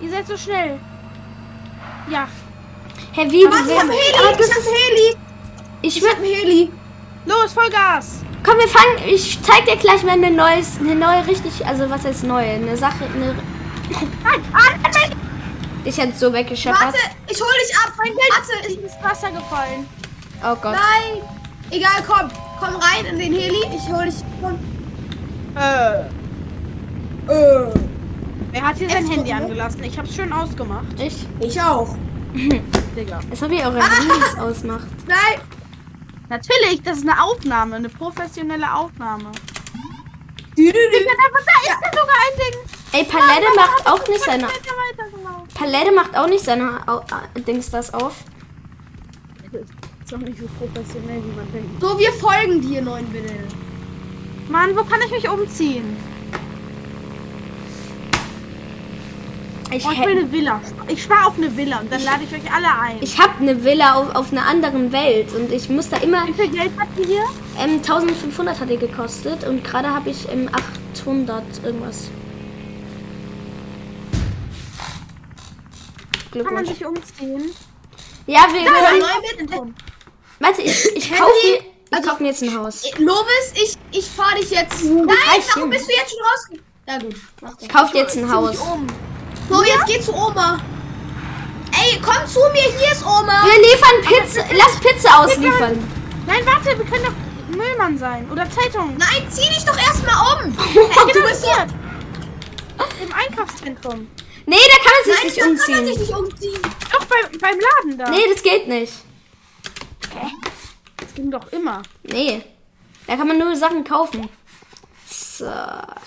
Ihr 0.00 0.10
seid 0.10 0.26
so 0.26 0.36
schnell. 0.36 0.80
Ja. 2.10 2.26
Hä, 3.12 3.26
wie? 3.30 3.44
Warte, 3.44 3.70
ich 3.70 3.78
hab 3.78 3.88
Heli. 3.88 4.38
das 4.38 4.48
ich 4.48 4.56
hab 4.56 4.64
Heli. 4.64 5.16
ich 5.82 5.96
Ich 5.96 6.02
will, 6.02 6.10
hab 6.10 6.18
Heli. 6.20 6.70
Los, 7.26 7.52
Vollgas. 7.52 8.24
komm, 8.42 8.56
wir 8.58 8.66
fangen, 8.66 9.08
ich 9.08 9.40
zeig 9.42 9.64
dir 9.66 9.76
gleich 9.76 10.02
mal 10.02 10.12
eine 10.12 10.32
neues, 10.32 10.78
eine 10.80 10.96
neue 10.96 11.24
richtig, 11.28 11.64
also 11.64 11.88
was 11.88 12.04
heißt 12.04 12.24
neue, 12.24 12.50
eine 12.50 12.76
Sache, 12.76 13.04
eine, 13.14 13.36
Nein, 14.24 14.40
ah, 14.52 14.58
nein, 14.82 14.92
nein. 14.92 15.21
Ich 15.84 15.98
hätte 15.98 16.16
so 16.16 16.32
weggescheppert. 16.32 16.80
Warte, 16.80 16.98
ich 17.28 17.40
hol 17.40 17.48
dich 17.62 17.76
ab. 17.76 17.92
Mein 17.96 18.12
Warte, 18.14 18.68
ist 18.68 18.78
ins 18.78 19.02
Wasser 19.02 19.30
gefallen. 19.30 19.86
Oh 20.44 20.56
Gott. 20.56 20.74
Nein. 20.74 21.22
Egal, 21.70 22.02
komm. 22.06 22.30
Komm 22.60 22.76
rein 22.76 23.06
in 23.06 23.18
den 23.18 23.32
Heli. 23.32 23.64
Ich 23.74 23.92
hol 23.92 24.04
dich. 24.04 24.16
Komm. 24.40 24.58
Äh. 25.56 26.00
Äh. 27.32 27.72
Wer 28.52 28.62
hat 28.62 28.76
hier 28.76 28.90
sein 28.90 29.06
Jetzt 29.06 29.16
Handy 29.16 29.32
angelassen? 29.32 29.82
Ich 29.84 29.98
hab's 29.98 30.14
schön 30.14 30.32
ausgemacht. 30.32 31.00
Ich. 31.00 31.26
Ich 31.40 31.60
auch. 31.60 31.96
Digga. 32.96 33.20
Als 33.30 33.42
ob 33.42 33.50
ihr 33.50 33.64
eure 33.64 33.82
Handys 33.82 34.38
ausmacht. 34.38 34.86
Nein. 35.06 35.40
Natürlich, 36.28 36.82
das 36.82 36.98
ist 36.98 37.08
eine 37.08 37.22
Aufnahme, 37.22 37.76
eine 37.76 37.88
professionelle 37.88 38.72
Aufnahme. 38.74 39.32
Dü, 40.56 40.64
dü, 40.64 40.72
dü. 40.72 40.98
Aber 41.28 41.40
da 41.44 41.52
ist 41.62 41.68
ja 41.68 41.90
sogar 41.90 42.16
ein 42.26 42.38
Ding. 42.38 42.60
Ey, 42.92 43.04
Palette 43.04 43.46
macht 43.56 43.86
auch 43.86 44.06
nicht 44.08 44.24
seine. 44.24 44.48
Palette 45.62 45.92
macht 45.92 46.16
auch 46.16 46.28
nicht 46.28 46.44
seine 46.44 46.80
Au 46.88 47.04
äh, 47.36 47.40
Dings 47.40 47.70
das 47.70 47.94
auf. 47.94 48.24
Ist 49.52 50.12
doch 50.12 50.18
nicht 50.18 50.38
so 50.38 50.46
professionell, 50.58 51.22
wie 51.22 51.36
man 51.36 51.52
denkt. 51.52 51.80
So, 51.80 51.96
wir 51.98 52.12
folgen 52.14 52.60
dir, 52.60 52.82
neuen 52.82 53.06
Bitte. 53.06 53.32
Mann, 54.48 54.76
wo 54.76 54.82
kann 54.82 54.98
ich 55.06 55.12
mich 55.12 55.28
umziehen? 55.28 55.96
Ich, 59.70 59.86
Oh, 59.86 59.90
ich 59.92 60.00
will 60.00 60.18
eine 60.18 60.32
Villa. 60.32 60.60
Ich 60.88 61.04
spare 61.04 61.28
auf 61.28 61.38
eine 61.38 61.56
Villa 61.56 61.78
und 61.78 61.92
dann 61.92 62.02
lade 62.02 62.24
ich 62.24 62.34
euch 62.34 62.52
alle 62.52 62.66
ein. 62.78 62.96
ich 63.00 63.18
habe 63.18 63.38
eine 63.40 63.64
Villa 63.64 63.94
auf, 63.94 64.14
auf 64.16 64.32
einer 64.32 64.44
anderen 64.44 64.90
Welt 64.92 65.32
und 65.32 65.52
ich 65.52 65.70
muss 65.70 65.88
da 65.88 65.98
immer. 65.98 66.26
Wie 66.26 66.32
viel 66.32 66.48
Geld 66.48 66.72
habt 66.78 66.98
ihr 66.98 67.06
hier? 67.06 67.24
Ähm, 67.58 67.76
1500 67.76 68.58
hat 68.58 68.68
die 68.68 68.78
gekostet 68.78 69.46
und 69.46 69.62
gerade 69.62 69.88
habe 69.88 70.10
ich 70.10 70.28
ähm, 70.28 70.50
800 70.96 71.44
irgendwas. 71.64 72.10
Kann 76.32 76.54
man 76.54 76.64
Glückwunsch. 76.64 76.68
sich 76.78 76.86
umziehen? 76.86 77.54
Ja, 78.26 78.46
wir 78.52 78.64
können. 79.46 79.74
Warte, 80.40 80.62
ich, 80.62 80.96
ich 80.96 81.10
Handy, 81.10 81.20
kaufe 81.20 81.32
mir, 81.42 81.58
ich 81.58 81.62
also- 81.92 82.08
kauf 82.08 82.20
mir 82.20 82.28
jetzt 82.28 82.42
ein 82.42 82.58
Haus. 82.58 82.84
Lobis, 82.98 83.52
ich, 83.54 83.76
ich 83.92 84.06
fahr 84.10 84.34
dich 84.34 84.50
jetzt. 84.50 84.82
Nein, 84.84 85.08
reicht 85.08 85.48
warum 85.56 85.70
hin. 85.70 85.70
bist 85.70 85.88
du 85.88 85.92
jetzt 85.94 86.10
schon 86.10 86.20
raus? 86.20 86.62
Ja 86.88 86.98
gut, 86.98 87.14
mach 87.40 87.50
das. 87.54 87.62
Ich 87.62 87.68
kaufe 87.68 87.96
jetzt 87.98 88.16
ein 88.16 88.32
Haus. 88.32 88.58
Um. 88.58 88.86
So, 89.48 89.62
jetzt 89.62 89.86
geh 89.86 90.00
zu 90.00 90.12
Oma. 90.14 90.58
Ey, 91.72 92.00
komm 92.04 92.26
zu 92.26 92.40
mir, 92.52 92.78
hier 92.78 92.92
ist 92.92 93.04
Oma. 93.04 93.44
Wir 93.44 93.60
liefern 93.60 94.00
Pizza. 94.02 94.44
Lass 94.52 94.76
Pizza 94.80 95.20
ausliefern. 95.20 95.78
Nein, 96.26 96.40
warte, 96.44 96.78
wir 96.78 96.84
können 96.84 97.04
doch 97.04 97.56
Müllmann 97.56 97.98
sein. 97.98 98.30
Oder 98.30 98.48
Zeitung. 98.50 98.96
Nein, 98.98 99.26
zieh 99.30 99.48
dich 99.48 99.64
doch 99.64 99.76
erstmal 99.76 100.44
um. 100.46 100.56
Ey, 100.74 101.12
du 101.12 101.22
bist 101.22 101.44
hier. 101.44 101.66
Im 103.02 103.12
Einkaufszentrum. 103.12 104.08
Nee, 104.46 104.56
da 104.56 104.76
kann 104.82 104.92
man 104.96 105.04
sich 105.04 105.14
Nein, 105.14 105.24
nicht 105.26 105.36
da 105.36 105.42
kann 105.42 105.48
man 105.54 105.56
sich 105.58 105.76
umziehen. 105.76 106.02
nicht 106.02 106.52
umziehen. 106.52 106.62
Doch, 106.92 107.04
bei, 107.06 107.38
beim 107.38 107.58
Laden 107.60 107.98
da. 107.98 108.10
Nee, 108.10 108.24
das 108.32 108.42
geht 108.42 108.66
nicht. 108.68 108.92
Das 110.96 111.14
ging 111.14 111.30
doch 111.30 111.50
immer. 111.52 111.82
Nee. 112.02 112.42
Da 113.06 113.16
kann 113.16 113.28
man 113.28 113.38
nur 113.38 113.54
Sachen 113.56 113.84
kaufen. 113.84 114.28
So. 115.08 115.50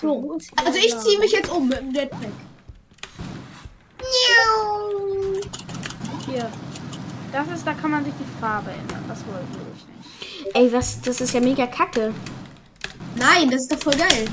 So, 0.00 0.38
Also 0.64 0.78
ich 0.78 0.96
zieh 0.98 1.18
mich 1.18 1.32
jetzt 1.32 1.50
um 1.50 1.68
mit 1.68 1.78
dem 1.78 1.90
Jetpack. 1.92 2.28
Hier. 6.26 6.50
Das 7.32 7.48
ist, 7.54 7.66
da 7.66 7.72
kann 7.74 7.90
man 7.90 8.04
sich 8.04 8.14
die 8.18 8.40
Farbe 8.40 8.70
ändern. 8.70 9.04
Das 9.08 9.18
wollte 9.26 9.46
ich 9.76 10.44
nicht. 10.44 10.56
Ey, 10.56 10.72
was? 10.72 11.00
Das 11.02 11.20
ist 11.20 11.34
ja 11.34 11.40
mega 11.40 11.66
kacke. 11.66 12.14
Nein, 13.16 13.50
das 13.50 13.62
ist 13.62 13.72
doch 13.72 13.78
voll 13.78 13.94
geil. 13.96 14.26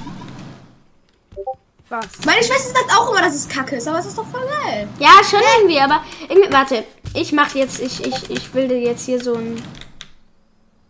Was? 1.90 2.08
Meine 2.26 2.44
Schwester 2.44 2.70
sagt 2.74 2.92
auch 2.98 3.12
immer, 3.12 3.22
dass 3.22 3.36
es 3.36 3.48
kacke 3.48 3.76
ist, 3.76 3.88
aber 3.88 4.00
es 4.00 4.06
ist 4.08 4.18
doch 4.18 4.26
voll 4.28 4.48
geil. 4.64 4.88
Ja, 5.00 5.22
schon 5.30 5.42
irgendwie, 5.60 5.80
aber 5.80 6.04
irgendwie, 6.28 6.52
warte. 6.52 6.84
Ich 7.14 7.32
mach 7.32 7.54
jetzt, 7.54 7.80
ich, 7.80 8.04
ich, 8.06 8.30
ich 8.32 8.54
will 8.54 8.68
dir 8.68 8.80
jetzt 8.80 9.06
hier 9.06 9.22
so 9.22 9.36
ein. 9.36 9.62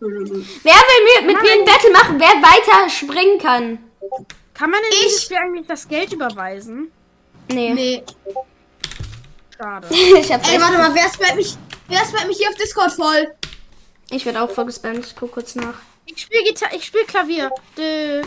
Wer 0.00 0.10
will 0.74 1.22
mir, 1.26 1.32
mit 1.32 1.42
mir 1.42 1.52
ein 1.52 1.64
Battle 1.64 1.90
machen, 1.92 2.18
wer 2.20 2.28
weiter 2.28 2.88
springen 2.90 3.38
kann? 3.38 3.78
Kann 4.54 4.70
man 4.70 4.80
in 4.80 4.86
Ich- 4.92 5.00
dieses 5.06 5.22
Spiel 5.24 5.36
eigentlich 5.38 5.66
das 5.66 5.88
Geld 5.88 6.12
überweisen? 6.12 6.90
Nee. 7.48 7.74
Nee. 7.74 8.04
Schade. 9.58 9.88
ich 9.90 10.32
hab's 10.32 10.48
Ey, 10.48 10.60
warte 10.60 10.78
mal, 10.78 10.94
wer 10.94 11.08
spammt 11.12 11.36
mich? 11.36 11.56
Wer 11.88 11.98
spammt 12.04 12.28
mich 12.28 12.38
hier 12.38 12.48
auf 12.48 12.54
Discord 12.56 12.92
voll? 12.92 13.34
Ich 14.10 14.24
werde 14.24 14.42
auch 14.42 14.50
voll 14.50 14.66
gespammt. 14.66 15.04
Ich 15.06 15.16
guck 15.16 15.32
kurz 15.32 15.54
nach. 15.54 15.74
Ich 16.06 16.20
spiele 16.20 16.44
Gitarre, 16.44 16.76
ich 16.76 16.84
spiele 16.84 17.04
Klavier. 17.04 17.50
Dö. 17.76 18.22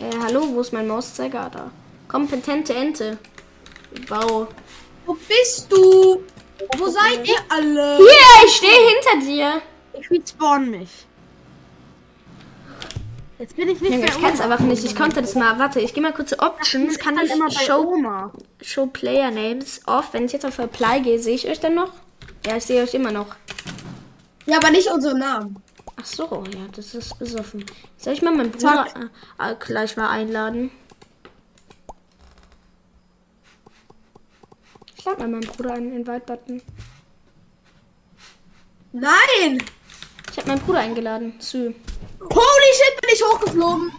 Äh, 0.00 0.18
hallo, 0.22 0.48
wo 0.54 0.60
ist 0.62 0.72
mein 0.72 0.86
Mauszeiger? 0.88 1.50
Da. 1.52 1.70
Kompetente 2.08 2.74
Ente. 2.74 3.18
Wow. 4.08 4.48
Wo 5.04 5.14
bist 5.28 5.70
du? 5.70 6.22
Wo 6.78 6.86
seid 6.88 7.26
ihr 7.28 7.38
alle? 7.48 7.96
Hier, 7.98 8.46
ich 8.46 8.52
stehe 8.56 8.88
hinter 8.88 9.26
dir. 9.26 9.62
Ich 9.98 10.10
respawn 10.10 10.70
mich. 10.70 11.06
Jetzt 13.38 13.56
bin 13.56 13.68
ich 13.68 13.80
nicht 13.80 13.92
Junge, 13.92 14.06
bei 14.06 14.12
ich 14.12 14.20
kann's 14.20 14.40
Oma. 14.40 14.52
einfach 14.52 14.64
nicht. 14.64 14.84
Ich 14.84 14.96
konnte 14.96 15.20
das 15.20 15.34
mal. 15.34 15.58
Warte, 15.58 15.80
ich 15.80 15.92
gehe 15.92 16.02
mal 16.02 16.12
kurz 16.12 16.30
zu 16.30 16.38
Options. 16.38 16.98
Kann 16.98 17.18
ich 17.18 17.30
immer 17.32 17.50
Show, 17.50 17.92
Oma. 17.94 18.32
Show 18.62 18.86
Player 18.86 19.30
Names 19.30 19.80
off? 19.86 20.12
Wenn 20.12 20.24
ich 20.26 20.32
jetzt 20.32 20.46
auf 20.46 20.58
Apply 20.58 21.00
gehe, 21.02 21.18
sehe 21.18 21.34
ich 21.34 21.48
euch 21.48 21.60
dann 21.60 21.74
noch? 21.74 21.92
Ja, 22.46 22.56
ich 22.56 22.64
sehe 22.64 22.82
euch 22.82 22.94
immer 22.94 23.12
noch. 23.12 23.34
Ja, 24.46 24.56
aber 24.58 24.70
nicht 24.70 24.88
unseren 24.90 25.18
Namen. 25.18 25.62
Ach 26.00 26.06
so, 26.06 26.44
ja, 26.54 26.60
das 26.74 26.94
ist 26.94 27.18
besoffen. 27.18 27.64
Soll 27.98 28.14
ich 28.14 28.22
mal 28.22 28.34
meinen 28.34 28.50
Bruder 28.50 28.86
äh, 29.38 29.52
äh, 29.52 29.54
gleich 29.56 29.96
mal 29.96 30.08
einladen? 30.08 30.70
Ich 34.96 35.04
lade 35.04 35.18
mal 35.18 35.28
meinen 35.28 35.46
Bruder 35.46 35.74
einen 35.74 35.92
Invite-Button. 35.94 36.62
Nein! 38.92 39.62
Ich 40.30 40.38
habe 40.38 40.48
meinen 40.48 40.60
Bruder 40.60 40.78
eingeladen. 40.80 41.34
Sü. 41.38 41.74
Holy 42.20 42.72
shit, 42.74 43.00
bin 43.00 43.10
ich 43.12 43.22
hochgeflogen. 43.22 43.92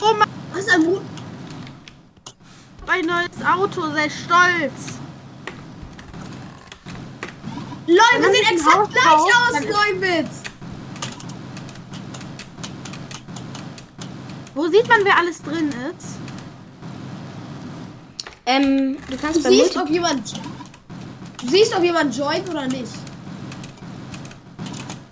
Oma, 0.00 0.24
Was 0.52 0.60
ist 0.60 0.70
ein 0.70 0.84
Bruder? 0.84 1.02
mein 2.86 3.06
neues 3.06 3.42
Auto, 3.46 3.82
sei 3.92 4.10
stolz. 4.10 5.01
Lol, 7.86 7.96
wir 8.20 8.32
sehen 8.32 8.46
exakt 8.52 8.76
Haus 8.76 8.88
gleich 8.90 9.04
kauft, 9.04 9.34
aus, 9.34 9.60
Neubit. 9.60 10.26
Wo 14.54 14.68
sieht 14.68 14.86
man, 14.88 15.04
wer 15.04 15.18
alles 15.18 15.42
drin 15.42 15.68
ist? 15.68 16.08
Ähm, 18.44 18.98
du 19.10 19.16
kannst 19.16 19.38
Du 19.38 19.42
bei 19.42 19.50
siehst, 19.50 19.76
ob 19.76 19.88
jemand. 19.88 20.32
Du 21.42 21.48
siehst, 21.48 21.74
ob 21.76 21.82
jemand 21.82 22.16
joint 22.16 22.48
oder 22.48 22.66
nicht. 22.66 22.92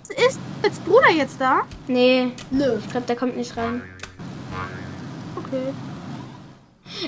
Ist 0.09 0.39
jetzt 0.63 0.85
Bruder 0.85 1.09
jetzt 1.09 1.39
da? 1.39 1.61
Nee, 1.87 2.31
Nö. 2.51 2.77
ich 2.79 2.89
glaube, 2.89 3.07
der 3.07 3.15
kommt 3.15 3.35
nicht 3.35 3.55
rein. 3.57 3.81
Okay. 5.35 5.73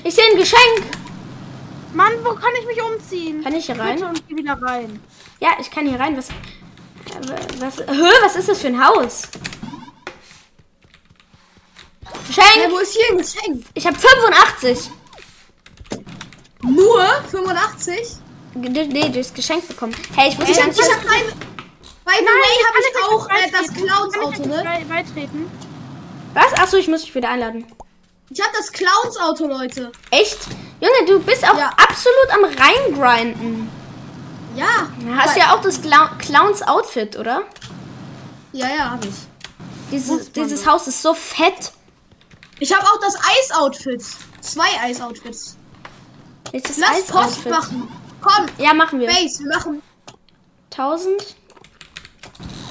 Ich 0.02 0.14
sehe 0.14 0.24
ein 0.32 0.36
Geschenk. 0.38 0.84
Mann, 1.94 2.12
wo 2.24 2.30
kann 2.34 2.50
ich 2.60 2.66
mich 2.66 2.82
umziehen? 2.82 3.42
Kann 3.42 3.54
ich 3.54 3.66
hier 3.66 3.78
rein? 3.78 3.94
Bitte 3.96 4.08
und 4.08 4.28
geh 4.28 4.36
wieder 4.36 4.60
rein. 4.60 4.98
Ja, 5.44 5.50
ich 5.60 5.70
kann 5.70 5.86
hier 5.86 6.00
rein. 6.00 6.16
Was. 6.16 6.28
Was. 7.58 7.76
Hö, 7.76 8.08
was 8.22 8.34
ist 8.34 8.48
das 8.48 8.62
für 8.62 8.68
ein 8.68 8.82
Haus? 8.82 9.24
Hey, 12.34 12.62
Geschenk! 12.62 12.72
wo 12.72 12.78
ist 12.78 12.94
hier 12.94 13.10
ein 13.10 13.18
Geschenk? 13.18 13.66
Ich 13.74 13.86
habe 13.86 13.94
85. 13.98 14.90
Nur 16.62 17.04
85? 17.30 18.16
Ge- 18.54 18.86
Nee, 18.86 19.10
durchs 19.10 19.34
Geschenk 19.34 19.68
bekommen. 19.68 19.94
Hey, 20.16 20.30
ich 20.30 20.38
wusste 20.38 20.54
gar 20.54 20.62
hab, 20.62 20.68
nicht, 20.68 20.80
ich 20.80 20.94
hab 20.94 21.06
kein. 21.06 21.26
By 21.26 22.14
the 22.20 22.24
way, 22.24 22.56
habe 22.66 22.78
ich 22.80 23.04
auch 23.04 23.28
äh, 23.28 23.50
das? 23.50 23.74
Clowns-Auto, 23.74 24.48
ne? 24.48 24.62
bei- 24.64 24.84
beitreten? 24.84 25.50
Was? 26.32 26.54
Achso, 26.58 26.78
ich 26.78 26.88
muss 26.88 27.02
dich 27.02 27.14
wieder 27.14 27.28
einladen. 27.28 27.66
Ich 28.30 28.40
hab 28.40 28.50
das 28.54 28.72
Clowns-Auto, 28.72 29.46
Leute. 29.46 29.92
Echt? 30.10 30.38
Junge, 30.80 31.06
du 31.06 31.20
bist 31.20 31.44
auch 31.46 31.58
Ja. 31.58 31.68
absolut 31.76 32.30
am 32.32 32.44
reingrinden. 32.46 33.83
Du 35.04 35.14
hast 35.16 35.30
Weil- 35.36 35.38
ja 35.42 35.54
auch 35.54 35.60
das 35.60 35.80
Clou- 35.82 36.16
Clowns-Outfit, 36.18 37.16
oder? 37.16 37.42
Ja, 38.52 38.68
ja, 38.68 38.90
hab 38.92 39.04
ich. 39.04 39.14
Dieses, 39.90 40.32
dieses. 40.32 40.66
Haus 40.66 40.86
ist 40.86 41.02
so 41.02 41.12
fett. 41.14 41.72
Ich 42.58 42.72
habe 42.74 42.84
auch 42.86 43.00
das 43.00 43.16
Eis-Outfit. 43.16 44.02
Zwei 44.40 44.68
Eis-Outfits. 44.82 45.56
Lass 46.52 46.62
Post 46.62 46.82
Eis-Outfit? 47.12 47.50
machen. 47.52 47.88
Komm, 48.20 48.46
Ja, 48.58 48.72
machen 48.72 49.00
wir. 49.00 49.08
Base, 49.08 49.40
wir 49.44 49.56
machen. 49.56 49.82
1000? 50.70 51.36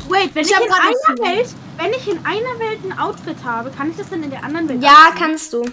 Wait, 0.09 0.33
wenn 0.33 0.43
Ich 0.45 0.51
ich, 0.51 0.57
in 0.57 0.71
einer 0.71 1.35
Welt, 1.37 1.47
wenn 1.77 1.93
ich 1.93 2.07
in 2.07 2.25
einer 2.25 2.59
Welt 2.59 2.79
ein 2.83 2.97
Outfit 2.97 3.37
habe, 3.43 3.69
kann 3.71 3.91
ich 3.91 3.97
das 3.97 4.09
dann 4.09 4.23
in 4.23 4.29
der 4.31 4.43
anderen 4.43 4.67
Welt 4.69 4.81
Ja, 4.83 5.07
anziehen? 5.09 5.19
kannst 5.19 5.53
du. 5.53 5.63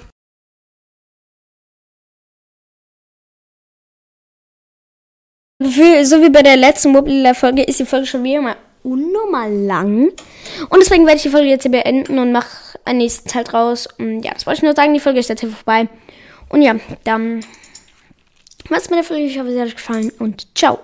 Für, 5.60 6.06
so 6.06 6.22
wie 6.22 6.30
bei 6.30 6.42
der 6.42 6.56
letzten 6.56 6.92
Mobile-Folge 6.92 7.62
ist 7.62 7.80
die 7.80 7.84
Folge 7.84 8.06
schon 8.06 8.24
wieder 8.24 8.40
mal 8.40 8.56
unnormal 8.82 9.52
lang. 9.52 10.08
Und 10.70 10.80
deswegen 10.80 11.04
werde 11.04 11.16
ich 11.16 11.22
die 11.22 11.28
Folge 11.28 11.48
jetzt 11.48 11.62
hier 11.62 11.70
beenden 11.70 12.18
und 12.18 12.32
mache 12.32 12.78
einen 12.86 12.98
nächsten 12.98 13.28
Teil 13.28 13.44
draus. 13.44 13.86
Und 13.98 14.22
ja, 14.22 14.32
das 14.32 14.46
wollte 14.46 14.58
ich 14.58 14.62
nur 14.62 14.74
sagen. 14.74 14.94
Die 14.94 15.00
Folge 15.00 15.20
ist 15.20 15.28
jetzt 15.28 15.40
hier 15.40 15.50
vorbei. 15.50 15.88
Und 16.48 16.62
ja, 16.62 16.76
dann 17.04 17.44
was 18.70 18.88
mit 18.88 18.98
der 18.98 19.04
Folge. 19.04 19.24
Ich 19.24 19.38
hoffe, 19.38 19.52
sie 19.52 19.60
hat 19.60 19.66
euch 19.66 19.76
gefallen 19.76 20.10
und 20.18 20.46
ciao. 20.56 20.78